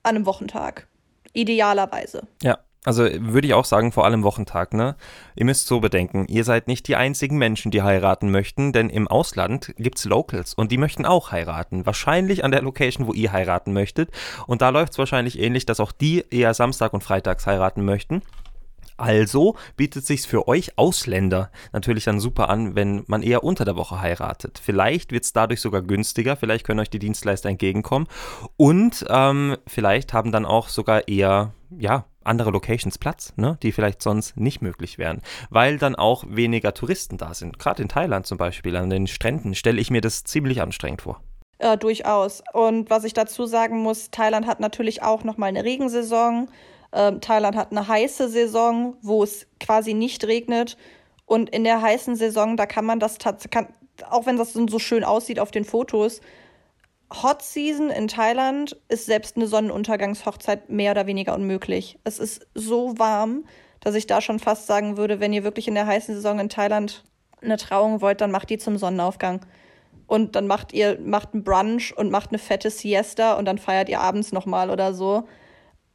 [0.04, 0.88] an einem Wochentag.
[1.34, 2.28] Idealerweise.
[2.44, 4.96] Ja, also würde ich auch sagen, vor allem Wochentag, ne?
[5.36, 9.08] Ihr müsst so bedenken, ihr seid nicht die einzigen Menschen, die heiraten möchten, denn im
[9.08, 11.86] Ausland gibt's Locals und die möchten auch heiraten.
[11.86, 14.12] Wahrscheinlich an der Location, wo ihr heiraten möchtet.
[14.48, 18.22] Und da läuft's wahrscheinlich ähnlich, dass auch die eher Samstag und Freitags heiraten möchten.
[19.00, 23.78] Also bietet sich für euch Ausländer natürlich dann super an, wenn man eher unter der
[23.78, 24.60] Woche heiratet.
[24.62, 28.08] Vielleicht wird es dadurch sogar günstiger, vielleicht können euch die Dienstleister entgegenkommen
[28.58, 34.02] und ähm, vielleicht haben dann auch sogar eher, ja, andere Locations Platz, ne, die vielleicht
[34.02, 37.60] sonst nicht möglich wären, weil dann auch weniger Touristen da sind.
[37.60, 41.22] Gerade in Thailand zum Beispiel, an den Stränden, stelle ich mir das ziemlich anstrengend vor.
[41.58, 42.42] Äh, durchaus.
[42.54, 46.50] Und was ich dazu sagen muss, Thailand hat natürlich auch nochmal eine Regensaison.
[46.94, 50.78] Ähm, Thailand hat eine heiße Saison, wo es quasi nicht regnet.
[51.26, 53.68] Und in der heißen Saison, da kann man das tatsächlich,
[54.10, 56.22] auch wenn das so schön aussieht auf den Fotos,
[57.12, 61.98] Hot Season in Thailand ist selbst eine Sonnenuntergangshochzeit mehr oder weniger unmöglich.
[62.04, 63.46] Es ist so warm,
[63.80, 66.50] dass ich da schon fast sagen würde, wenn ihr wirklich in der heißen Saison in
[66.50, 67.04] Thailand
[67.42, 69.46] eine Trauung wollt, dann macht die zum Sonnenaufgang.
[70.06, 73.90] Und dann macht ihr macht einen Brunch und macht eine fette Siesta und dann feiert
[73.90, 75.28] ihr abends nochmal oder so.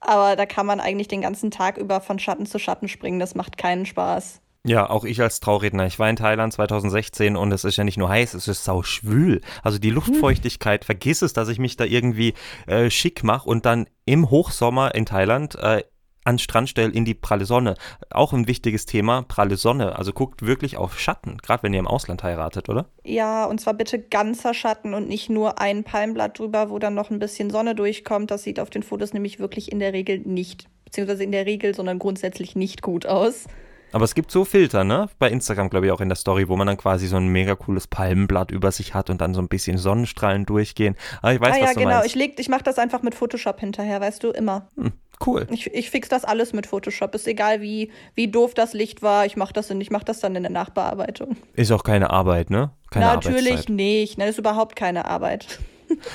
[0.01, 3.19] Aber da kann man eigentlich den ganzen Tag über von Schatten zu Schatten springen.
[3.21, 4.41] Das macht keinen Spaß.
[4.67, 5.87] Ja, auch ich als Trauredner.
[5.87, 8.83] Ich war in Thailand 2016 und es ist ja nicht nur heiß, es ist sau
[8.83, 9.43] schwül.
[9.63, 12.33] Also die Luftfeuchtigkeit, vergiss es, dass ich mich da irgendwie
[12.67, 15.83] äh, schick mache und dann im Hochsommer in Thailand äh,
[16.25, 17.75] an Strand stelle in die pralle Sonne.
[18.09, 19.99] Auch ein wichtiges Thema, pralle Sonne.
[19.99, 22.87] Also guckt wirklich auf Schatten, gerade wenn ihr im Ausland heiratet, oder?
[23.05, 27.11] Ja, und zwar bitte ganzer Schatten und nicht nur ein Palmblatt drüber, wo dann noch
[27.11, 28.31] ein bisschen Sonne durchkommt.
[28.31, 31.75] Das sieht auf den Fotos nämlich wirklich in der Regel nicht, beziehungsweise in der Regel,
[31.75, 33.45] sondern grundsätzlich nicht gut aus.
[33.95, 35.09] Aber es gibt so Filter, ne?
[35.21, 37.55] Bei Instagram, glaube ich, auch in der Story, wo man dann quasi so ein mega
[37.55, 40.97] cooles Palmenblatt über sich hat und dann so ein bisschen Sonnenstrahlen durchgehen.
[41.23, 41.91] Aber ich weiß, ah, ja, was du genau.
[41.93, 42.07] meinst.
[42.07, 44.67] Ich, leg, ich mache das einfach mit Photoshop hinterher, weißt du, immer.
[44.77, 44.91] Hm,
[45.25, 45.47] cool.
[45.51, 47.15] Ich, ich fix das alles mit Photoshop.
[47.15, 49.27] Ist egal, wie, wie doof das Licht war.
[49.27, 51.37] Ich mache das, in- ich mach das dann in der Nachbearbeitung.
[51.55, 52.73] Ist auch keine Arbeit, ne?
[52.91, 54.21] Keine Natürlich nicht.
[54.21, 55.61] Das ist überhaupt keine Arbeit.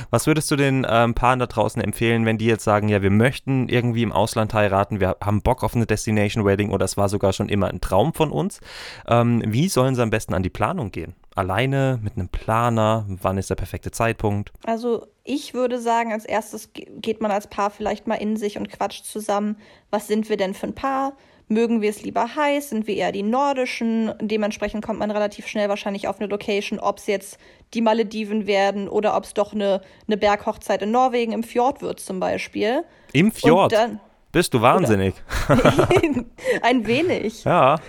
[0.10, 3.10] Was würdest du den ähm, Paaren da draußen empfehlen, wenn die jetzt sagen, ja, wir
[3.10, 7.10] möchten irgendwie im Ausland heiraten, wir haben Bock auf eine Destination Wedding oder es war
[7.10, 8.60] sogar schon immer ein Traum von uns?
[9.08, 11.16] Ähm, wie sollen sie am besten an die Planung gehen?
[11.36, 13.06] Alleine, mit einem Planer?
[13.08, 14.52] Wann ist der perfekte Zeitpunkt?
[14.66, 18.58] Also ich würde sagen, als erstes ge- geht man als Paar vielleicht mal in sich
[18.58, 19.58] und quatscht zusammen.
[19.92, 21.14] Was sind wir denn für ein Paar?
[21.52, 22.70] Mögen wir es lieber heiß?
[22.70, 24.14] Sind wir eher die nordischen?
[24.22, 27.40] Dementsprechend kommt man relativ schnell wahrscheinlich auf eine Location, ob es jetzt
[27.74, 32.00] die Malediven werden oder ob es doch eine, eine Berghochzeit in Norwegen im Fjord wird
[32.00, 32.84] zum Beispiel.
[33.14, 33.72] Im Fjord?
[33.72, 34.00] Dann
[34.32, 35.16] Bist du wahnsinnig?
[36.62, 37.44] ein wenig.
[37.50, 37.80] Ja.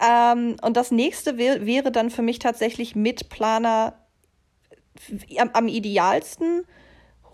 [0.00, 3.94] Ähm, und das nächste wär, wäre dann für mich tatsächlich mit Planer
[5.38, 6.64] am, am idealsten.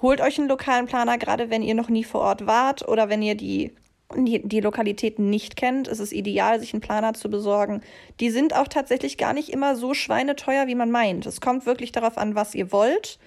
[0.02, 3.22] Holt euch einen lokalen Planer, gerade wenn ihr noch nie vor Ort wart oder wenn
[3.22, 3.74] ihr die,
[4.16, 5.88] die, die Lokalitäten nicht kennt.
[5.88, 7.82] ist Es ideal, sich einen Planer zu besorgen.
[8.20, 11.26] Die sind auch tatsächlich gar nicht immer so schweineteuer, wie man meint.
[11.26, 13.18] Es kommt wirklich darauf an, was ihr wollt.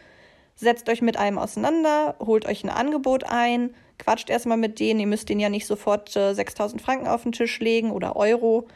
[0.56, 5.00] Setzt euch mit einem auseinander, holt euch ein Angebot ein, quatscht erstmal mit denen.
[5.00, 8.68] Ihr müsst denen ja nicht sofort äh, 6000 Franken auf den Tisch legen oder Euro.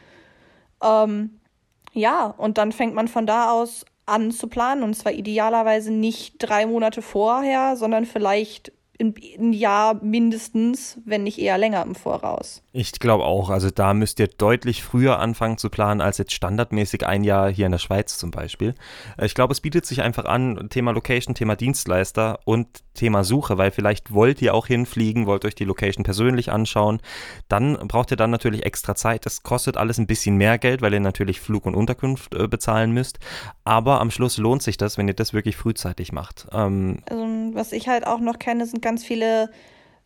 [0.82, 1.40] Ähm,
[1.92, 4.84] ja, und dann fängt man von da aus an zu planen.
[4.84, 11.38] Und zwar idealerweise nicht drei Monate vorher, sondern vielleicht ein, ein Jahr mindestens, wenn nicht
[11.38, 12.62] eher länger im Voraus.
[12.72, 13.50] Ich glaube auch.
[13.50, 17.66] Also da müsst ihr deutlich früher anfangen zu planen als jetzt standardmäßig ein Jahr hier
[17.66, 18.74] in der Schweiz zum Beispiel.
[19.18, 23.58] Äh, Ich glaube, es bietet sich einfach an, Thema Location, Thema Dienstleister und Thema Suche,
[23.58, 27.00] weil vielleicht wollt ihr auch hinfliegen, wollt euch die Location persönlich anschauen.
[27.48, 29.26] Dann braucht ihr dann natürlich extra Zeit.
[29.26, 32.92] Das kostet alles ein bisschen mehr Geld, weil ihr natürlich Flug und Unterkunft äh, bezahlen
[32.92, 33.18] müsst.
[33.64, 36.46] Aber am Schluss lohnt sich das, wenn ihr das wirklich frühzeitig macht.
[36.52, 39.50] Ähm, Also, was ich halt auch noch kenne, sind ganz viele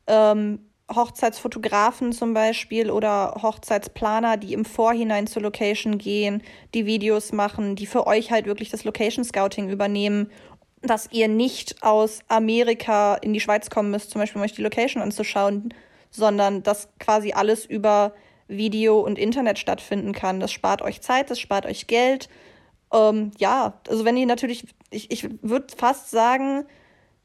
[0.06, 0.58] ähm,
[0.90, 7.84] Hochzeitsfotografen zum Beispiel oder Hochzeitsplaner, die im Vorhinein zur Location gehen, die Videos machen, die
[7.84, 10.30] für euch halt wirklich das Location Scouting übernehmen,
[10.80, 14.62] dass ihr nicht aus Amerika in die Schweiz kommen müsst, zum Beispiel um euch die
[14.62, 15.74] Location anzuschauen,
[16.10, 18.14] sondern dass quasi alles über
[18.48, 20.40] Video und Internet stattfinden kann.
[20.40, 22.30] Das spart euch Zeit, das spart euch Geld.
[22.94, 26.64] Ähm, ja, also wenn ihr natürlich, ich, ich würde fast sagen,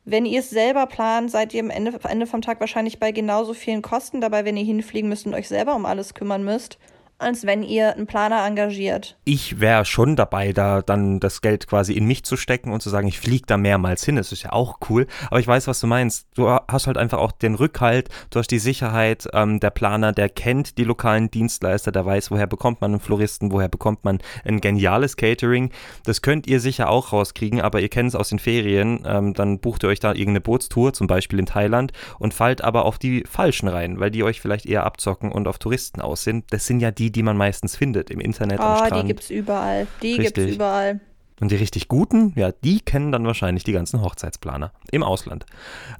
[0.06, 3.54] wenn ihr es selber plant, seid ihr am Ende, Ende vom Tag wahrscheinlich bei genauso
[3.54, 6.78] vielen Kosten dabei, wenn ihr hinfliegen müsst und euch selber um alles kümmern müsst,
[7.18, 9.18] als wenn ihr einen Planer engagiert.
[9.24, 12.90] ich wäre schon dabei, da dann das Geld quasi in mich zu stecken und zu
[12.90, 14.18] sagen, ich fliege da mehrmals hin.
[14.18, 15.08] Das ist ja auch cool.
[15.28, 16.28] Aber ich weiß, was du meinst.
[16.36, 19.28] Du hast halt einfach auch den Rückhalt, du hast die Sicherheit.
[19.34, 23.52] Ähm, der Planer, der kennt die lokalen Dienstleister, der weiß, woher bekommt man einen Floristen,
[23.52, 25.72] woher bekommt man ein geniales Catering.
[26.04, 29.04] Das könnt ihr sicher auch rauskriegen, aber ihr kennt es aus den Ferien.
[29.06, 32.86] Ähm, dann bucht ihr euch da irgendeine Bootstour, zum Beispiel in Thailand, und fallt aber
[32.86, 36.46] auf die Falschen rein, weil die euch vielleicht eher abzocken und auf Touristen aus sind.
[36.52, 39.88] Das sind ja die, die man meistens findet im Internet am Oh, die gibt's überall.
[40.02, 40.34] Die Richtig.
[40.36, 41.00] gibt's überall.
[41.42, 45.46] Und die richtig guten, ja, die kennen dann wahrscheinlich die ganzen Hochzeitsplaner im Ausland.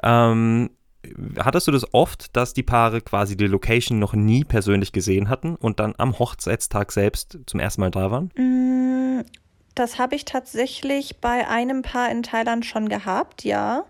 [0.02, 0.70] Ähm,
[1.38, 5.56] hattest du das oft, dass die Paare quasi die Location noch nie persönlich gesehen hatten
[5.56, 8.32] und dann am Hochzeitstag selbst zum ersten Mal da waren?
[8.38, 9.26] Mm,
[9.76, 13.84] das habe ich tatsächlich bei einem Paar in Thailand schon gehabt, ja.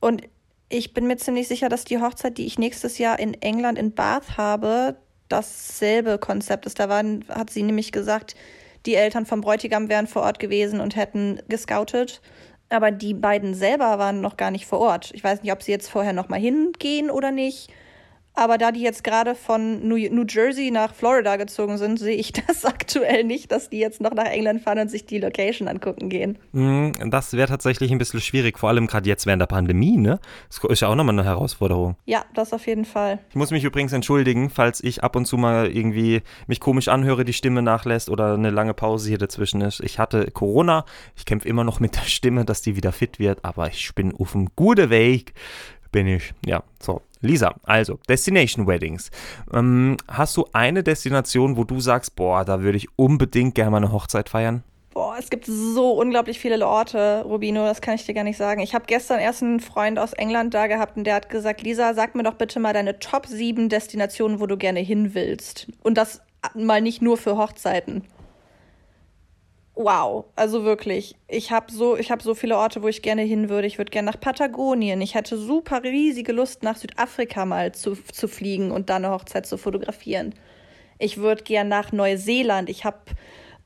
[0.00, 0.22] Und
[0.68, 3.92] ich bin mir ziemlich sicher, dass die Hochzeit, die ich nächstes Jahr in England in
[3.92, 4.96] Bath habe,
[5.30, 6.78] dasselbe Konzept ist.
[6.78, 8.34] Da waren, hat sie nämlich gesagt,
[8.86, 12.20] die Eltern vom Bräutigam wären vor Ort gewesen und hätten gescoutet.
[12.68, 15.10] Aber die beiden selber waren noch gar nicht vor Ort.
[15.14, 17.70] Ich weiß nicht, ob sie jetzt vorher noch mal hingehen oder nicht.
[18.40, 22.64] Aber da die jetzt gerade von New, Jersey nach Florida gezogen sind, sehe ich das
[22.64, 26.38] aktuell nicht, dass die jetzt noch nach England fahren und sich die Location angucken gehen.
[26.52, 30.20] Mm, das wäre tatsächlich ein bisschen schwierig, vor allem gerade jetzt während der Pandemie, ne?
[30.48, 31.96] Das ist ja auch nochmal eine Herausforderung.
[32.06, 33.18] Ja, das auf jeden Fall.
[33.28, 37.26] Ich muss mich übrigens entschuldigen, falls ich ab und zu mal irgendwie mich komisch anhöre,
[37.26, 39.80] die Stimme nachlässt oder eine lange Pause hier dazwischen ist.
[39.80, 43.44] Ich hatte Corona, ich kämpfe immer noch mit der Stimme, dass die wieder fit wird,
[43.44, 45.34] aber ich bin auf einem guten Weg
[45.92, 46.32] bin ich.
[46.46, 47.02] Ja, so.
[47.20, 49.10] Lisa, also Destination Weddings.
[49.52, 53.76] Ähm, hast du eine Destination, wo du sagst, boah, da würde ich unbedingt gerne mal
[53.78, 54.62] eine Hochzeit feiern?
[54.92, 58.60] Boah, es gibt so unglaublich viele Orte, Rubino, das kann ich dir gar nicht sagen.
[58.60, 61.94] Ich habe gestern erst einen Freund aus England da gehabt und der hat gesagt, Lisa,
[61.94, 65.68] sag mir doch bitte mal deine Top 7 Destinationen, wo du gerne hin willst.
[65.82, 66.22] Und das
[66.54, 68.02] mal nicht nur für Hochzeiten
[69.74, 71.16] wow, also wirklich.
[71.28, 73.66] Ich habe so, ich so viele Orte, wo ich gerne hin würde.
[73.66, 75.00] Ich würde gerne nach Patagonien.
[75.00, 79.46] Ich hätte super riesige Lust, nach Südafrika mal zu, zu fliegen und da eine Hochzeit
[79.46, 80.34] zu fotografieren.
[80.98, 82.68] Ich würde gerne nach Neuseeland.
[82.68, 82.98] Ich habe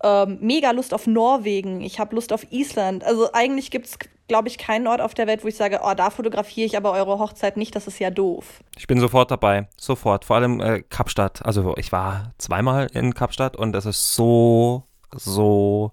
[0.03, 1.81] ähm, mega Lust auf Norwegen.
[1.81, 3.03] Ich habe Lust auf Island.
[3.05, 5.95] Also eigentlich gibt es, glaube ich, keinen Ort auf der Welt, wo ich sage, oh,
[5.95, 7.75] da fotografiere ich aber eure Hochzeit nicht.
[7.75, 8.63] Das ist ja doof.
[8.77, 9.69] Ich bin sofort dabei.
[9.77, 10.25] Sofort.
[10.25, 11.45] Vor allem äh, Kapstadt.
[11.45, 14.85] Also ich war zweimal in Kapstadt und das ist so,
[15.19, 15.93] so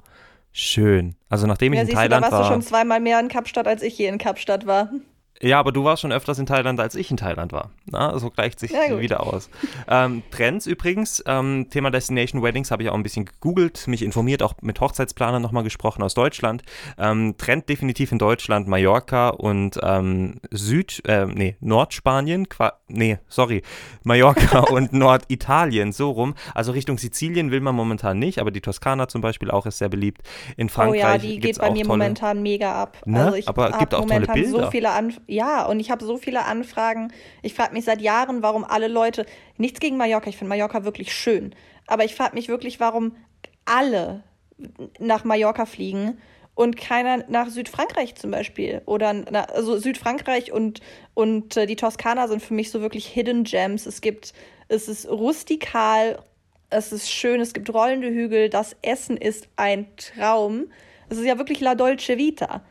[0.51, 1.15] schön.
[1.29, 2.49] Also nachdem ja, ich in Thailand du, da warst war.
[2.49, 4.89] du schon zweimal mehr in Kapstadt, als ich hier in Kapstadt war.
[5.41, 7.71] Ja, aber du warst schon öfters in Thailand, als ich in Thailand war.
[7.85, 9.49] Na, so gleicht sich wieder aus.
[9.87, 14.43] Ähm, Trends übrigens, ähm, Thema Destination Weddings habe ich auch ein bisschen gegoogelt, mich informiert,
[14.43, 16.61] auch mit Hochzeitsplanern nochmal gesprochen aus Deutschland.
[16.97, 22.47] Ähm, Trend definitiv in Deutschland Mallorca und ähm, Süd, äh, nee, Nordspanien,
[22.87, 23.63] nee, sorry,
[24.03, 26.35] Mallorca und Norditalien, so rum.
[26.53, 29.89] Also Richtung Sizilien will man momentan nicht, aber die Toskana zum Beispiel auch ist sehr
[29.89, 30.21] beliebt.
[30.55, 31.01] In Frankreich.
[31.01, 32.97] Oh ja, die geht bei mir tolle, momentan mega ab.
[33.05, 33.25] Ne?
[33.25, 34.49] Also ich aber gibt auch tolle Bilder.
[34.49, 37.13] so viele Anfragen ja, und ich habe so viele Anfragen.
[37.41, 39.25] Ich frage mich seit Jahren, warum alle Leute,
[39.57, 41.55] nichts gegen Mallorca, ich finde Mallorca wirklich schön,
[41.87, 43.15] aber ich frage mich wirklich, warum
[43.65, 44.23] alle
[44.99, 46.19] nach Mallorca fliegen
[46.53, 48.81] und keiner nach Südfrankreich zum Beispiel.
[48.85, 50.81] Oder na, also Südfrankreich und,
[51.13, 53.85] und äh, die Toskana sind für mich so wirklich Hidden Gems.
[53.85, 54.33] Es gibt,
[54.67, 56.19] es ist rustikal,
[56.69, 60.67] es ist schön, es gibt rollende Hügel, das Essen ist ein Traum.
[61.09, 62.61] Es ist ja wirklich La Dolce Vita.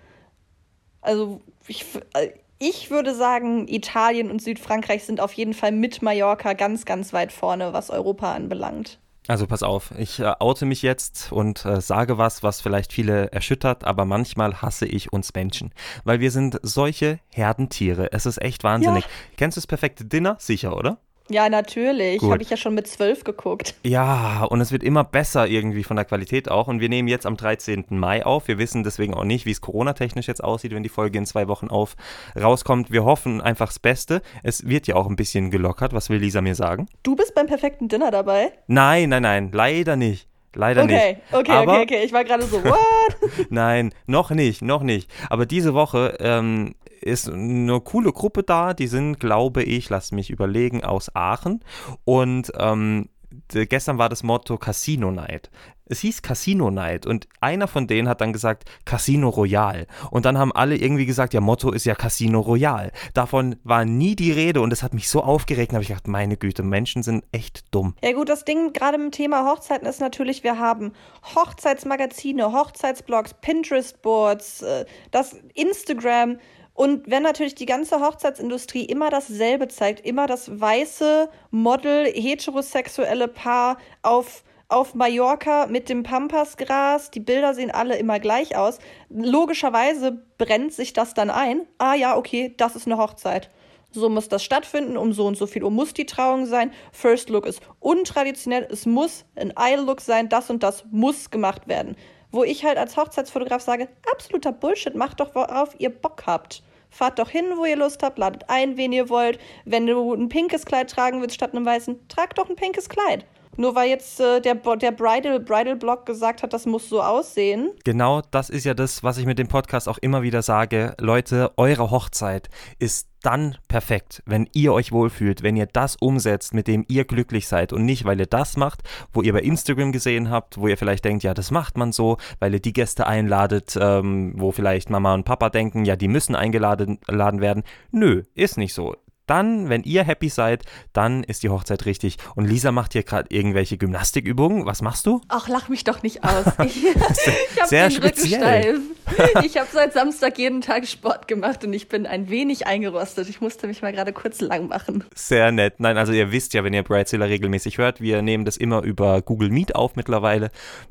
[1.01, 6.53] Also ich, äh, ich würde sagen, Italien und Südfrankreich sind auf jeden Fall mit Mallorca
[6.53, 9.01] ganz, ganz weit vorne, was Europa anbelangt.
[9.29, 13.33] Also pass auf, ich äh, oute mich jetzt und äh, sage was, was vielleicht viele
[13.33, 15.73] erschüttert, aber manchmal hasse ich uns Menschen,
[16.05, 18.13] weil wir sind solche Herdentiere.
[18.13, 19.05] Es ist echt wahnsinnig.
[19.05, 19.11] Ja.
[19.37, 20.37] Kennst du das perfekte Dinner?
[20.39, 20.99] Sicher, oder?
[21.31, 22.21] Ja, natürlich.
[22.23, 23.75] Habe ich ja schon mit zwölf geguckt.
[23.85, 26.69] Ja, und es wird immer besser irgendwie von der Qualität auch.
[26.69, 27.87] Und wir nehmen jetzt am 13.
[27.91, 28.49] Mai auf.
[28.49, 31.49] Wir wissen deswegen auch nicht, wie es Corona-technisch jetzt aussieht, wenn die Folge in zwei
[31.49, 31.97] Wochen auf
[32.41, 32.91] rauskommt.
[32.91, 34.23] Wir hoffen einfach das Beste.
[34.43, 35.93] Es wird ja auch ein bisschen gelockert.
[35.93, 36.89] Was will Lisa mir sagen?
[37.03, 38.53] Du bist beim perfekten Dinner dabei?
[38.67, 39.51] Nein, nein, nein.
[39.53, 40.30] Leider nicht.
[40.55, 41.33] Leider okay, nicht.
[41.33, 42.05] Okay, Aber, okay, okay.
[42.05, 43.17] Ich war gerade so, what?
[43.51, 45.11] Nein, noch nicht, noch nicht.
[45.29, 48.75] Aber diese Woche ähm, ist eine coole Gruppe da.
[48.75, 51.61] Die sind, glaube ich, lass mich überlegen, aus Aachen.
[52.05, 53.09] Und ähm,
[53.49, 55.51] gestern war das Motto Casino Night.
[55.87, 59.89] Es hieß Casino Night und einer von denen hat dann gesagt Casino Royal.
[60.13, 62.93] Und dann haben alle irgendwie gesagt, ja, Motto ist ja Casino Royal.
[63.13, 65.73] Davon war nie die Rede und es hat mich so aufgeregt.
[65.73, 67.97] Habe ich gedacht, meine Güte, Menschen sind echt dumm.
[68.05, 70.93] Ja, gut, das Ding gerade im Thema Hochzeiten ist natürlich, wir haben
[71.35, 76.39] Hochzeitsmagazine, Hochzeitsblogs, Pinterest-Boards, äh, das Instagram.
[76.81, 83.77] Und wenn natürlich die ganze Hochzeitsindustrie immer dasselbe zeigt, immer das weiße Model, heterosexuelle Paar
[84.01, 87.11] auf auf Mallorca mit dem Pampasgras.
[87.11, 88.79] Die Bilder sehen alle immer gleich aus.
[89.11, 91.67] Logischerweise brennt sich das dann ein.
[91.77, 93.51] Ah ja, okay, das ist eine Hochzeit.
[93.91, 96.73] So muss das stattfinden, um so und so viel Uhr muss die Trauung sein.
[96.93, 101.95] First Look ist untraditionell, es muss ein Eye-Look sein, das und das muss gemacht werden
[102.33, 106.63] wo ich halt als Hochzeitsfotograf sage, absoluter Bullshit, macht doch, worauf ihr Bock habt.
[106.91, 109.39] Fahrt doch hin, wo ihr Lust habt, ladet ein, wen ihr wollt.
[109.65, 113.25] Wenn du ein pinkes Kleid tragen willst statt einem weißen, trag doch ein pinkes Kleid.
[113.61, 117.73] Nur weil jetzt äh, der, der Bridal, Bridal gesagt hat, das muss so aussehen.
[117.85, 120.95] Genau, das ist ja das, was ich mit dem Podcast auch immer wieder sage.
[120.99, 126.69] Leute, eure Hochzeit ist dann perfekt, wenn ihr euch wohlfühlt, wenn ihr das umsetzt, mit
[126.69, 128.81] dem ihr glücklich seid und nicht, weil ihr das macht,
[129.13, 132.17] wo ihr bei Instagram gesehen habt, wo ihr vielleicht denkt, ja, das macht man so,
[132.39, 136.35] weil ihr die Gäste einladet, ähm, wo vielleicht Mama und Papa denken, ja, die müssen
[136.35, 137.65] eingeladen werden.
[137.91, 138.97] Nö, ist nicht so
[139.31, 142.17] dann, wenn ihr happy seid, dann ist die Hochzeit richtig.
[142.35, 144.67] Und Lisa macht hier gerade irgendwelche Gymnastikübungen.
[144.67, 145.21] Was machst du?
[145.29, 146.47] Ach, lach mich doch nicht aus.
[146.71, 148.75] Ich, ich habe den speziell.
[148.75, 149.45] Rücken steif.
[149.45, 153.29] Ich habe seit Samstag jeden Tag Sport gemacht und ich bin ein wenig eingerostet.
[153.29, 155.05] Ich musste mich mal gerade kurz lang machen.
[155.15, 155.75] Sehr nett.
[155.79, 159.23] Nein, also ihr wisst ja, wenn ihr Bridezilla regelmäßig hört, wir nehmen das immer über
[159.23, 160.51] Google Meet auf mittlerweile.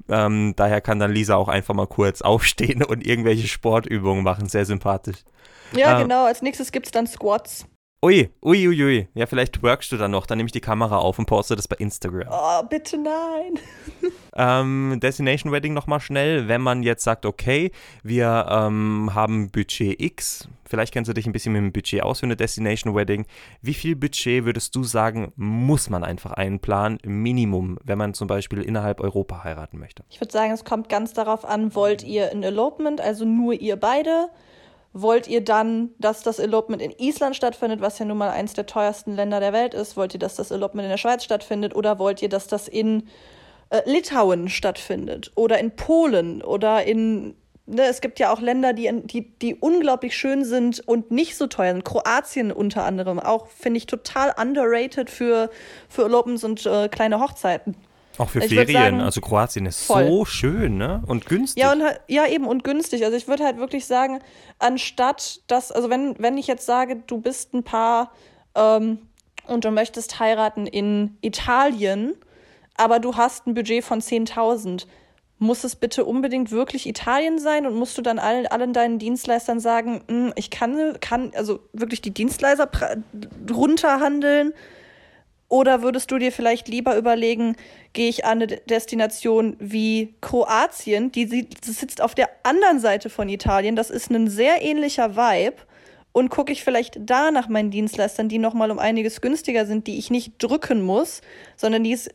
[0.09, 4.49] Ähm, daher kann dann Lisa auch einfach mal kurz aufstehen und irgendwelche Sportübungen machen.
[4.49, 5.17] Sehr sympathisch.
[5.73, 6.25] Ja, ähm, genau.
[6.25, 7.65] Als nächstes gibt es dann Squats.
[8.01, 9.07] Ui, ui, ui, ui.
[9.13, 11.67] Ja, vielleicht workst du dann noch, dann nehme ich die Kamera auf und poste das
[11.67, 12.29] bei Instagram.
[12.31, 13.59] Oh, bitte nein.
[14.37, 20.47] ähm, Destination Wedding nochmal schnell, wenn man jetzt sagt, okay, wir ähm, haben Budget X,
[20.65, 23.25] vielleicht kennst du dich ein bisschen mit dem Budget aus für eine Destination Wedding.
[23.61, 28.61] Wie viel Budget würdest du sagen, muss man einfach einplanen, Minimum, wenn man zum Beispiel
[28.61, 30.05] innerhalb Europa heiraten möchte?
[30.09, 33.75] Ich würde sagen, es kommt ganz darauf an, wollt ihr ein Elopement, also nur ihr
[33.75, 34.29] beide?
[34.93, 38.65] Wollt ihr dann, dass das Elopement in Island stattfindet, was ja nun mal eins der
[38.65, 39.95] teuersten Länder der Welt ist?
[39.95, 41.75] Wollt ihr, dass das Elopement in der Schweiz stattfindet?
[41.75, 43.07] Oder wollt ihr, dass das in
[43.69, 45.31] äh, Litauen stattfindet?
[45.35, 46.41] Oder in Polen?
[46.41, 47.35] Oder in.
[47.67, 51.45] Ne, es gibt ja auch Länder, die, die, die unglaublich schön sind und nicht so
[51.45, 51.85] teuer sind.
[51.85, 55.51] Kroatien unter anderem auch, finde ich, total underrated für,
[55.87, 57.75] für Elopements und äh, kleine Hochzeiten.
[58.19, 60.05] Auch für ich Ferien, sagen, also Kroatien ist voll.
[60.05, 61.01] so schön, ne?
[61.07, 61.63] Und günstig.
[61.63, 63.05] Ja, und, ja, eben und günstig.
[63.05, 64.19] Also ich würde halt wirklich sagen,
[64.59, 68.11] anstatt dass, also wenn, wenn ich jetzt sage, du bist ein Paar
[68.55, 68.99] ähm,
[69.47, 72.13] und du möchtest heiraten in Italien,
[72.75, 74.85] aber du hast ein Budget von 10.000,
[75.37, 79.61] muss es bitte unbedingt wirklich Italien sein und musst du dann allen, allen deinen Dienstleistern
[79.61, 82.69] sagen, hm, ich kann, kann, also wirklich die Dienstleister
[83.49, 84.53] runterhandeln?
[85.49, 87.55] Oder würdest du dir vielleicht lieber überlegen,
[87.93, 91.25] gehe ich an eine Destination wie Kroatien, die
[91.63, 95.57] sitzt auf der anderen Seite von Italien, das ist ein sehr ähnlicher Vibe.
[96.11, 99.99] Und gucke ich vielleicht da nach meinen Dienstleistern, die nochmal um einiges günstiger sind, die
[99.99, 101.21] ich nicht drücken muss,
[101.55, 102.09] sondern die es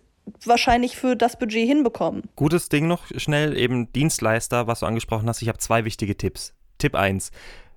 [0.45, 2.25] wahrscheinlich für das Budget hinbekommen.
[2.35, 5.43] Gutes Ding noch schnell, eben Dienstleister, was du angesprochen hast.
[5.43, 6.55] Ich habe zwei wichtige Tipps.
[6.79, 7.31] Tipp 1.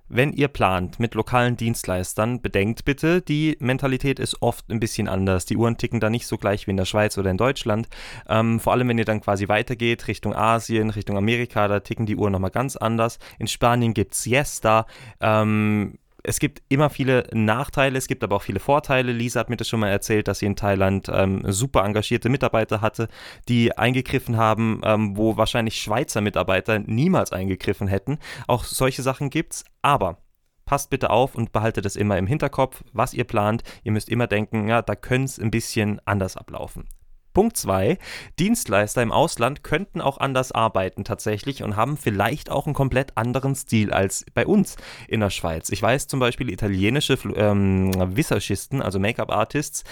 [0.08, 5.44] Wenn ihr plant mit lokalen Dienstleistern, bedenkt bitte, die Mentalität ist oft ein bisschen anders.
[5.44, 7.88] Die Uhren ticken da nicht so gleich wie in der Schweiz oder in Deutschland.
[8.28, 12.16] Ähm, vor allem, wenn ihr dann quasi weitergeht Richtung Asien, Richtung Amerika, da ticken die
[12.16, 13.18] Uhren nochmal ganz anders.
[13.38, 14.86] In Spanien gibt es Siesta.
[15.20, 19.12] Ähm, es gibt immer viele Nachteile, es gibt aber auch viele Vorteile.
[19.12, 22.82] Lisa hat mir das schon mal erzählt, dass sie in Thailand ähm, super engagierte Mitarbeiter
[22.82, 23.08] hatte,
[23.48, 28.18] die eingegriffen haben, ähm, wo wahrscheinlich Schweizer Mitarbeiter niemals eingegriffen hätten.
[28.46, 30.18] Auch solche Sachen gibt's, aber
[30.66, 33.62] passt bitte auf und behaltet es immer im Hinterkopf, was ihr plant.
[33.82, 36.84] Ihr müsst immer denken, ja, da könnte es ein bisschen anders ablaufen.
[37.32, 37.98] Punkt 2.
[38.38, 43.54] Dienstleister im Ausland könnten auch anders arbeiten tatsächlich und haben vielleicht auch einen komplett anderen
[43.54, 45.70] Stil als bei uns in der Schweiz.
[45.70, 49.84] Ich weiß zum Beispiel italienische ähm, Visagisten, also Make-up-Artists,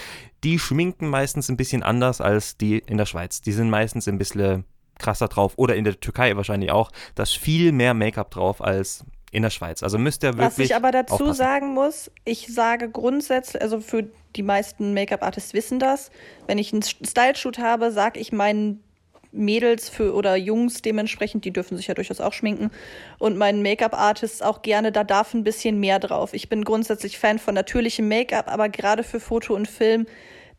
[0.43, 3.41] die schminken meistens ein bisschen anders als die in der Schweiz.
[3.41, 4.65] Die sind meistens ein bisschen
[4.97, 6.91] krasser drauf oder in der Türkei wahrscheinlich auch.
[7.15, 9.83] Da ist viel mehr Make-up drauf als in der Schweiz.
[9.83, 10.57] Also müsst ihr wirklich.
[10.57, 11.33] Was ich aber dazu aufpassen.
[11.33, 16.11] sagen muss, ich sage grundsätzlich, also für die meisten Make-up-Artists wissen das,
[16.45, 18.83] wenn ich einen Style-Shoot habe, sage ich meinen
[19.31, 22.71] Mädels für oder Jungs dementsprechend, die dürfen sich ja durchaus auch schminken
[23.19, 26.33] und meinen Make-up-Artists auch gerne, da darf ein bisschen mehr drauf.
[26.33, 30.05] Ich bin grundsätzlich Fan von natürlichem Make-up, aber gerade für Foto und Film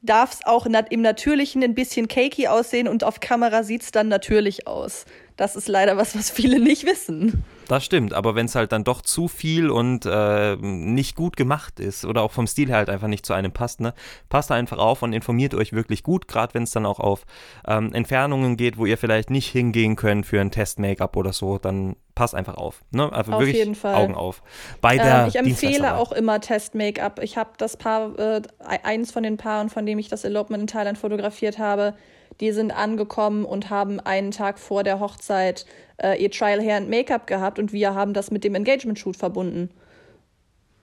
[0.02, 4.09] darf es auch im Natürlichen ein bisschen cakey aussehen und auf Kamera sieht es dann
[4.09, 5.07] natürlich aus.
[5.37, 7.44] Das ist leider was, was viele nicht wissen.
[7.68, 11.81] Das stimmt, aber wenn es halt dann doch zu viel und äh, nicht gut gemacht
[11.81, 13.92] ist oder auch vom Stil her halt einfach nicht zu einem passt, ne,
[14.31, 17.26] passt da einfach auf und informiert euch wirklich gut, gerade wenn es dann auch auf
[17.66, 21.96] ähm, Entfernungen geht, wo ihr vielleicht nicht hingehen könnt für ein Test-Make-up oder so, dann
[22.14, 22.81] passt einfach auf.
[22.90, 23.12] Ne?
[23.12, 23.94] Also auf wirklich jeden Fall.
[23.94, 24.42] Augen auf.
[24.81, 27.20] Bei der ähm, ich empfehle auch immer Test-Make-up.
[27.22, 28.42] Ich habe das Paar, äh,
[28.83, 31.94] eins von den Paaren, von dem ich das Elopement in Thailand fotografiert habe,
[32.40, 35.66] die sind angekommen und haben einen Tag vor der Hochzeit
[36.03, 39.70] äh, ihr Trial Hair and Make-up gehabt und wir haben das mit dem Engagement-Shoot verbunden.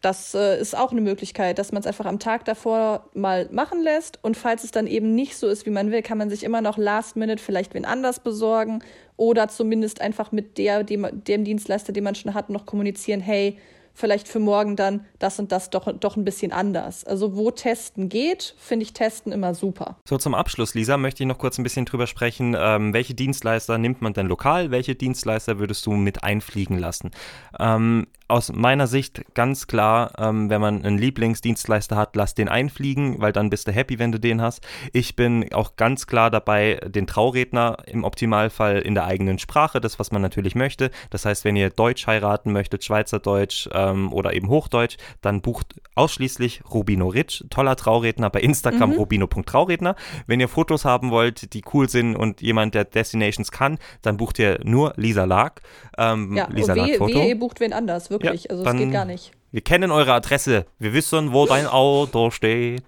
[0.02, 3.82] Das äh, ist auch eine Möglichkeit, dass man es einfach am Tag davor mal machen
[3.82, 6.44] lässt und falls es dann eben nicht so ist, wie man will, kann man sich
[6.44, 8.84] immer noch last minute vielleicht wen anders besorgen
[9.18, 13.58] oder zumindest einfach mit der, dem, dem Dienstleister, den man schon hat, noch kommunizieren, hey,
[13.96, 17.06] vielleicht für morgen dann das und das doch, doch ein bisschen anders.
[17.06, 19.98] Also wo Testen geht, finde ich Testen immer super.
[20.08, 22.56] So zum Abschluss, Lisa, möchte ich noch kurz ein bisschen drüber sprechen.
[22.60, 24.70] Ähm, welche Dienstleister nimmt man denn lokal?
[24.70, 27.12] Welche Dienstleister würdest du mit einfliegen lassen?
[27.58, 33.22] Ähm, aus meiner Sicht ganz klar, ähm, wenn man einen Lieblingsdienstleister hat, lass den einfliegen,
[33.22, 34.66] weil dann bist du happy, wenn du den hast.
[34.94, 40.00] Ich bin auch ganz klar dabei, den Trauredner im Optimalfall in der eigenen Sprache, das,
[40.00, 40.90] was man natürlich möchte.
[41.12, 46.64] Das heißt, wenn ihr Deutsch heiraten möchtet, Schweizerdeutsch ähm, oder eben Hochdeutsch, dann bucht ausschließlich
[46.72, 48.98] Rubino Rich, toller Trauredner bei Instagram mhm.
[48.98, 49.96] rubino.trauredner.
[50.26, 54.40] Wenn ihr Fotos haben wollt, die cool sind und jemand, der Destinations kann, dann bucht
[54.40, 55.62] ihr nur Lisa Lark.
[55.98, 57.14] Ähm, ja, Lisa Lark Foto.
[57.14, 58.46] Wehe, ihr bucht wen anders wirklich.
[58.46, 59.32] Ja, also es geht gar nicht.
[59.52, 60.66] Wir kennen eure Adresse.
[60.80, 62.84] Wir wissen, wo dein Auto steht.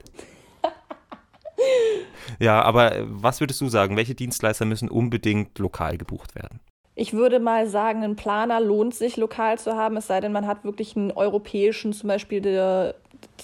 [2.39, 3.95] ja, aber was würdest du sagen?
[3.95, 6.59] Welche Dienstleister müssen unbedingt lokal gebucht werden?
[6.95, 10.47] Ich würde mal sagen, ein Planer lohnt sich lokal zu haben, es sei denn, man
[10.47, 12.95] hat wirklich einen europäischen, zum Beispiel der,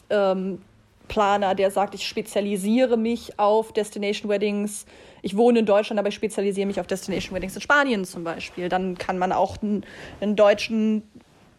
[0.09, 0.59] ähm,
[1.07, 4.85] Planer, der sagt, ich spezialisiere mich auf Destination Weddings.
[5.21, 8.69] Ich wohne in Deutschland, aber ich spezialisiere mich auf Destination Weddings in Spanien zum Beispiel.
[8.69, 9.85] Dann kann man auch einen,
[10.21, 11.03] einen deutschen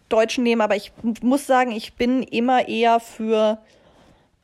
[0.09, 0.93] Deutschen nehmen, aber ich
[1.23, 3.59] muss sagen, ich bin immer eher für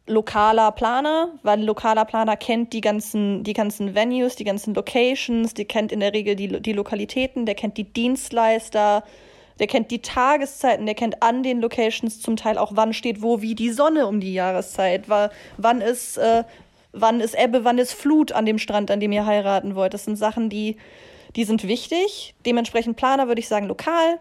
[0.06, 5.64] lokaler Planer, weil lokaler Planer kennt die ganzen, die ganzen Venues, die ganzen Locations, die
[5.64, 9.04] kennt in der Regel die, die Lokalitäten, der kennt die Dienstleister,
[9.58, 13.40] der kennt die Tageszeiten, der kennt an den Locations zum Teil auch, wann steht wo
[13.40, 16.44] wie die Sonne um die Jahreszeit, war, wann ist, äh,
[16.92, 19.94] wann ist Ebbe, wann ist Flut an dem Strand, an dem ihr heiraten wollt.
[19.94, 20.76] Das sind Sachen, die,
[21.36, 22.34] die sind wichtig.
[22.46, 24.18] Dementsprechend Planer würde ich sagen lokal.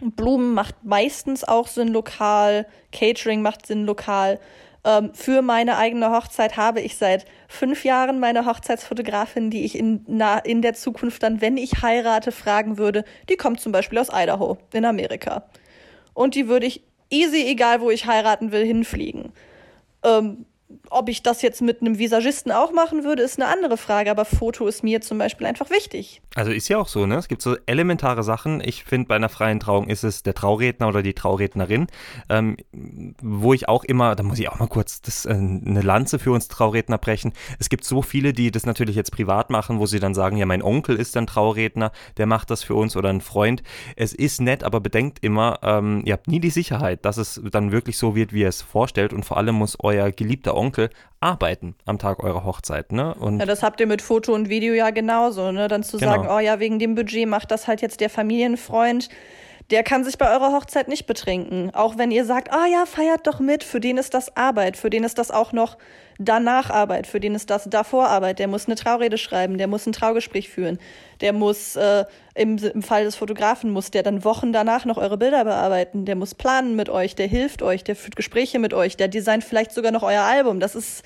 [0.00, 4.40] Blumen macht meistens auch Sinn lokal, Catering macht Sinn lokal.
[4.84, 10.04] Ähm, für meine eigene Hochzeit habe ich seit fünf Jahren meine Hochzeitsfotografin, die ich in,
[10.08, 13.04] na, in der Zukunft dann, wenn ich heirate, fragen würde.
[13.28, 15.44] Die kommt zum Beispiel aus Idaho in Amerika.
[16.14, 19.32] Und die würde ich easy, egal wo ich heiraten will, hinfliegen.
[20.02, 20.46] Ähm,
[20.90, 24.24] ob ich das jetzt mit einem Visagisten auch machen würde, ist eine andere Frage, aber
[24.24, 26.22] Foto ist mir zum Beispiel einfach wichtig.
[26.34, 27.16] Also ist ja auch so, ne?
[27.16, 28.62] Es gibt so elementare Sachen.
[28.64, 31.86] Ich finde, bei einer freien Trauung ist es der Trauredner oder die Traurednerin,
[32.28, 32.56] ähm,
[33.20, 36.32] wo ich auch immer, da muss ich auch mal kurz das, äh, eine Lanze für
[36.32, 37.32] uns Trauredner brechen.
[37.58, 40.46] Es gibt so viele, die das natürlich jetzt privat machen, wo sie dann sagen, ja,
[40.46, 43.62] mein Onkel ist ein Trauredner, der macht das für uns oder ein Freund.
[43.96, 47.72] Es ist nett, aber bedenkt immer, ähm, ihr habt nie die Sicherheit, dass es dann
[47.72, 50.61] wirklich so wird, wie ihr es vorstellt und vor allem muss euer geliebter Onkel
[51.20, 52.92] arbeiten am Tag eurer Hochzeit.
[52.92, 53.14] Ne?
[53.14, 55.52] Und ja, das habt ihr mit Foto und Video ja genauso.
[55.52, 55.68] Ne?
[55.68, 56.12] Dann zu genau.
[56.12, 59.08] sagen, oh ja, wegen dem Budget macht das halt jetzt der Familienfreund
[59.70, 61.70] der kann sich bei eurer Hochzeit nicht betrinken.
[61.74, 64.90] Auch wenn ihr sagt, ah ja, feiert doch mit, für den ist das Arbeit, für
[64.90, 65.78] den ist das auch noch
[66.18, 68.38] danach Arbeit, für den ist das davor Arbeit.
[68.38, 70.78] Der muss eine Traurede schreiben, der muss ein Traugespräch führen,
[71.20, 72.04] der muss, äh,
[72.34, 76.16] im, im Fall des Fotografen, muss der dann Wochen danach noch eure Bilder bearbeiten, der
[76.16, 79.72] muss planen mit euch, der hilft euch, der führt Gespräche mit euch, der designt vielleicht
[79.72, 80.60] sogar noch euer Album.
[80.60, 81.02] Das ist,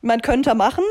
[0.00, 0.84] man könnte machen,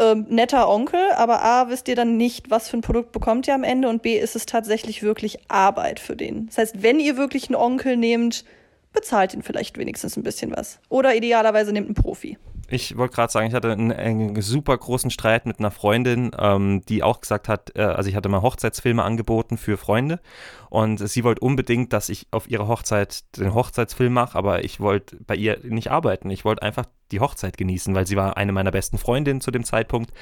[0.00, 3.54] ähm, netter Onkel, aber A, wisst ihr dann nicht, was für ein Produkt bekommt ihr
[3.54, 6.46] am Ende und B, ist es tatsächlich wirklich Arbeit für den.
[6.46, 8.44] Das heißt, wenn ihr wirklich einen Onkel nehmt,
[8.92, 10.80] bezahlt ihn vielleicht wenigstens ein bisschen was.
[10.88, 12.38] Oder idealerweise nehmt einen Profi.
[12.72, 16.82] Ich wollte gerade sagen, ich hatte einen, einen, super großen Streit mit einer Freundin, ähm,
[16.88, 20.20] die auch gesagt hat, äh, also ich hatte mal Hochzeitsfilme angeboten für Freunde
[20.68, 25.16] und sie wollte unbedingt, dass ich auf ihrer Hochzeit den Hochzeitsfilm mache, aber ich wollte
[25.16, 26.30] bei ihr nicht arbeiten.
[26.30, 29.64] Ich wollte einfach die Hochzeit genießen, weil sie war eine meiner besten Freundinnen zu dem
[29.64, 30.12] Zeitpunkt.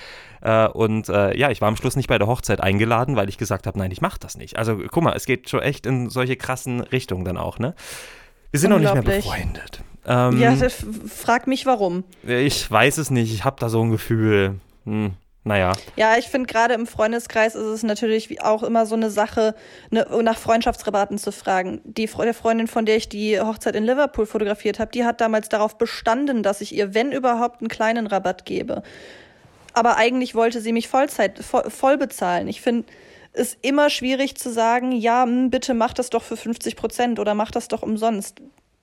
[0.41, 3.37] Äh, und äh, ja, ich war am Schluss nicht bei der Hochzeit eingeladen, weil ich
[3.37, 4.57] gesagt habe, nein, ich mache das nicht.
[4.57, 7.75] Also guck mal, es geht schon echt in solche krassen Richtungen dann auch, ne?
[8.51, 9.81] Wir sind noch nicht mehr befreundet.
[10.07, 10.57] Ähm, ja,
[11.07, 12.05] frag mich warum.
[12.27, 13.33] Ich weiß es nicht.
[13.33, 14.59] Ich habe da so ein Gefühl.
[14.85, 15.13] Hm,
[15.45, 15.73] naja.
[15.97, 19.55] Ja, ich finde gerade im Freundeskreis ist es natürlich auch immer so eine Sache,
[19.91, 21.81] ne, nach Freundschaftsrabatten zu fragen.
[21.85, 25.51] Die der Freundin, von der ich die Hochzeit in Liverpool fotografiert habe, die hat damals
[25.51, 28.83] darauf bestanden, dass ich ihr, wenn überhaupt, einen kleinen Rabatt gebe.
[29.75, 32.49] Aber eigentlich wollte sie mich Vollzeit voll, voll bezahlen.
[32.49, 32.87] Ich finde
[33.39, 37.35] es immer schwierig zu sagen, ja, hm, bitte mach das doch für 50 Prozent oder
[37.35, 38.41] mach das doch umsonst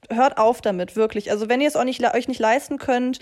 [0.09, 1.31] hört auf damit, wirklich.
[1.31, 3.19] Also wenn ihr es auch nicht, euch nicht leisten könnt,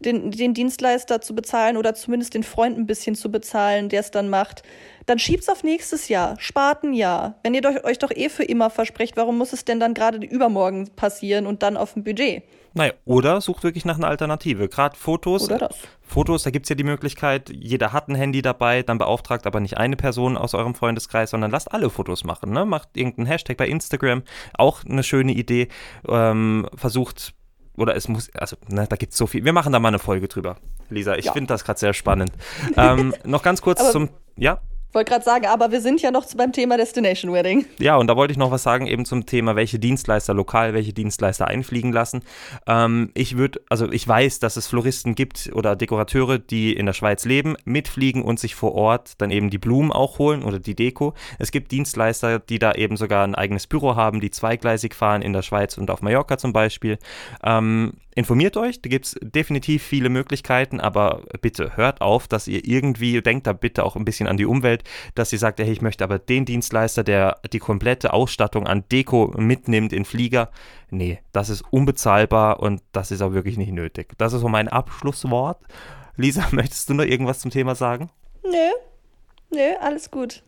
[0.00, 4.10] den, den Dienstleister zu bezahlen oder zumindest den Freund ein bisschen zu bezahlen, der es
[4.10, 4.62] dann macht,
[5.06, 7.34] dann schiebt's auf nächstes Jahr, spart ein Jahr.
[7.42, 10.90] Wenn ihr euch doch eh für immer versprecht, warum muss es denn dann gerade übermorgen
[10.94, 12.42] passieren und dann auf dem Budget?
[12.74, 14.68] Naja, oder sucht wirklich nach einer Alternative.
[14.68, 15.44] Gerade Fotos.
[15.44, 15.76] Oder das.
[16.00, 19.60] Fotos, da gibt es ja die Möglichkeit, jeder hat ein Handy dabei, dann beauftragt aber
[19.60, 22.52] nicht eine Person aus eurem Freundeskreis, sondern lasst alle Fotos machen.
[22.52, 22.64] Ne?
[22.64, 24.22] Macht irgendeinen Hashtag bei Instagram,
[24.54, 25.68] auch eine schöne Idee.
[26.08, 27.34] Ähm, versucht
[27.76, 29.44] oder es muss, also ne, da gibt es so viel.
[29.44, 30.56] Wir machen da mal eine Folge drüber,
[30.90, 31.16] Lisa.
[31.16, 31.32] Ich ja.
[31.32, 32.32] finde das gerade sehr spannend.
[32.76, 34.60] ähm, noch ganz kurz aber zum, ja?
[34.92, 37.64] Wollte gerade sagen, aber wir sind ja noch beim Thema Destination Wedding.
[37.78, 40.92] Ja, und da wollte ich noch was sagen, eben zum Thema, welche Dienstleister lokal, welche
[40.92, 42.20] Dienstleister einfliegen lassen.
[42.66, 46.92] Ähm, ich würde, also ich weiß, dass es Floristen gibt oder Dekorateure, die in der
[46.92, 50.74] Schweiz leben, mitfliegen und sich vor Ort dann eben die Blumen auch holen oder die
[50.74, 51.14] Deko.
[51.38, 55.32] Es gibt Dienstleister, die da eben sogar ein eigenes Büro haben, die zweigleisig fahren in
[55.32, 56.98] der Schweiz und auf Mallorca zum Beispiel.
[57.42, 62.66] Ähm, informiert euch, da gibt es definitiv viele Möglichkeiten, aber bitte hört auf, dass ihr
[62.66, 64.84] irgendwie, denkt da bitte auch ein bisschen an die Umwelt,
[65.14, 69.34] dass sie sagt, hey, ich möchte aber den Dienstleister, der die komplette Ausstattung an Deko
[69.36, 70.50] mitnimmt in Flieger.
[70.90, 74.12] Nee, das ist unbezahlbar und das ist auch wirklich nicht nötig.
[74.18, 75.60] Das ist so mein Abschlusswort.
[76.16, 78.10] Lisa, möchtest du noch irgendwas zum Thema sagen?
[78.44, 78.70] Nö.
[79.50, 80.42] Nö, alles gut.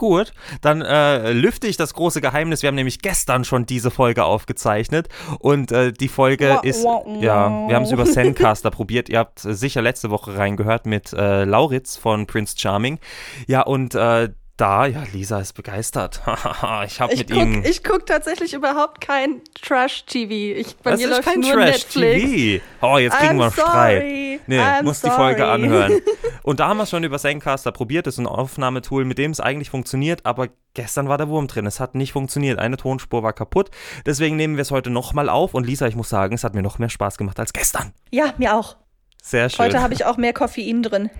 [0.00, 0.32] Gut,
[0.62, 2.62] dann äh, lüfte ich das große Geheimnis.
[2.62, 7.02] Wir haben nämlich gestern schon diese Folge aufgezeichnet und äh, die Folge wow, ist, wow,
[7.04, 7.22] wow.
[7.22, 9.10] ja, wir haben es über Sandcaster probiert.
[9.10, 12.98] Ihr habt sicher letzte Woche reingehört mit äh, Lauritz von Prince Charming.
[13.46, 14.30] Ja, und äh,
[14.60, 16.20] da, ja, Lisa ist begeistert.
[16.86, 17.64] ich habe mit guck, ihm.
[17.64, 20.68] Ich gucke tatsächlich überhaupt kein Trash-TV.
[20.82, 22.62] Bei das mir ist läuft kein nur Trash-TV.
[22.82, 24.40] Oh, jetzt kriegen I'm wir Streit.
[24.46, 25.12] Nee, I'm muss sorry.
[25.12, 26.00] die Folge anhören.
[26.42, 28.06] Und da haben wir schon über Zencaster probiert.
[28.06, 31.64] Das ist ein Aufnahmetool, mit dem es eigentlich funktioniert, aber gestern war der Wurm drin.
[31.66, 32.58] Es hat nicht funktioniert.
[32.58, 33.70] Eine Tonspur war kaputt.
[34.04, 35.54] Deswegen nehmen wir es heute nochmal auf.
[35.54, 37.92] Und Lisa, ich muss sagen, es hat mir noch mehr Spaß gemacht als gestern.
[38.10, 38.76] Ja, mir auch.
[39.22, 39.64] Sehr schön.
[39.64, 41.10] Heute habe ich auch mehr Koffein drin.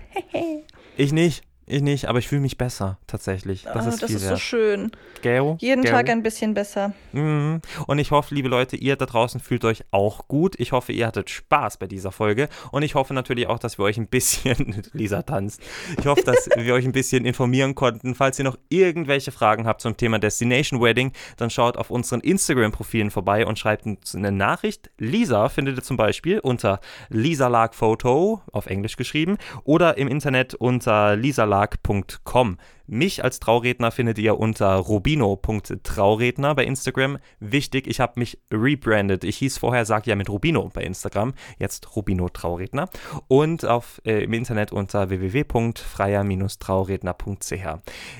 [0.97, 1.43] ich nicht.
[1.67, 3.63] Ich nicht, aber ich fühle mich besser, tatsächlich.
[3.63, 4.91] Das oh, ist, das ist so schön.
[5.21, 5.95] Gero, Jeden Gero.
[5.95, 6.93] Tag ein bisschen besser.
[7.13, 7.61] Mhm.
[7.87, 10.55] Und ich hoffe, liebe Leute, ihr da draußen fühlt euch auch gut.
[10.59, 12.49] Ich hoffe, ihr hattet Spaß bei dieser Folge.
[12.71, 15.61] Und ich hoffe natürlich auch, dass wir euch ein bisschen, Lisa tanzt,
[15.97, 18.15] ich hoffe, dass wir euch ein bisschen informieren konnten.
[18.15, 23.11] Falls ihr noch irgendwelche Fragen habt zum Thema Destination Wedding, dann schaut auf unseren Instagram-Profilen
[23.11, 24.89] vorbei und schreibt uns eine Nachricht.
[24.97, 30.55] Lisa findet ihr zum Beispiel unter Lisa Lag Photo, auf Englisch geschrieben, oder im Internet
[30.55, 32.57] unter lisalag.com www.trauredner.com.
[32.87, 37.19] Mich als Trauredner findet ihr unter rubino.trauredner bei Instagram.
[37.39, 39.23] Wichtig, ich habe mich rebrandet.
[39.23, 42.89] Ich hieß vorher, sag ja mit Rubino bei Instagram, jetzt Rubino Trauredner.
[43.29, 47.79] Und auf, äh, im Internet unter www.freier-trauredner.ch.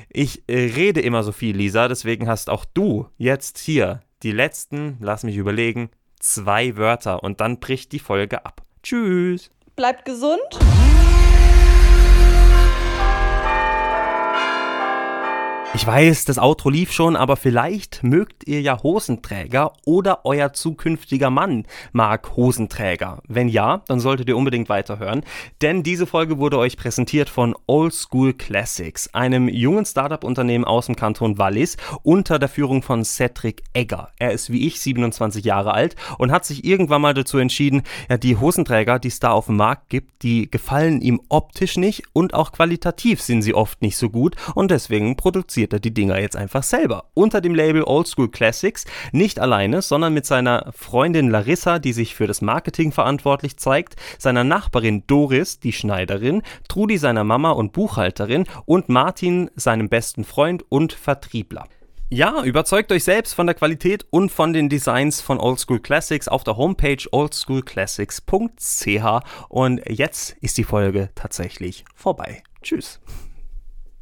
[0.10, 4.96] Ich äh, rede immer so viel, Lisa, deswegen hast auch du jetzt hier die letzten,
[5.02, 5.90] lass mich überlegen,
[6.20, 8.62] zwei Wörter und dann bricht die Folge ab.
[8.84, 9.52] Tschüss.
[9.76, 10.40] Bleibt gesund.
[15.74, 21.30] Ich weiß, das Outro lief schon, aber vielleicht mögt ihr ja Hosenträger oder euer zukünftiger
[21.30, 23.24] Mann mag Hosenträger.
[23.26, 25.24] Wenn ja, dann solltet ihr unbedingt weiterhören,
[25.62, 30.98] denn diese Folge wurde euch präsentiert von Old School Classics, einem jungen Startup-Unternehmen aus dem
[30.98, 34.10] Kanton Wallis unter der Führung von Cedric Egger.
[34.20, 38.18] Er ist wie ich 27 Jahre alt und hat sich irgendwann mal dazu entschieden, ja,
[38.18, 42.34] die Hosenträger, die es da auf dem Markt gibt, die gefallen ihm optisch nicht und
[42.34, 46.20] auch qualitativ sind sie oft nicht so gut und deswegen produziert produziert er die Dinger
[46.20, 47.06] jetzt einfach selber.
[47.14, 48.86] Unter dem Label Old School Classics.
[49.12, 54.44] Nicht alleine, sondern mit seiner Freundin Larissa, die sich für das Marketing verantwortlich zeigt, seiner
[54.44, 60.94] Nachbarin Doris, die Schneiderin, Trudi seiner Mama und Buchhalterin und Martin, seinem besten Freund und
[60.94, 61.66] Vertriebler.
[62.10, 66.28] Ja, überzeugt euch selbst von der Qualität und von den Designs von Old School Classics
[66.28, 69.06] auf der Homepage oldschoolclassics.ch
[69.48, 72.44] und jetzt ist die Folge tatsächlich vorbei.
[72.62, 73.00] Tschüss.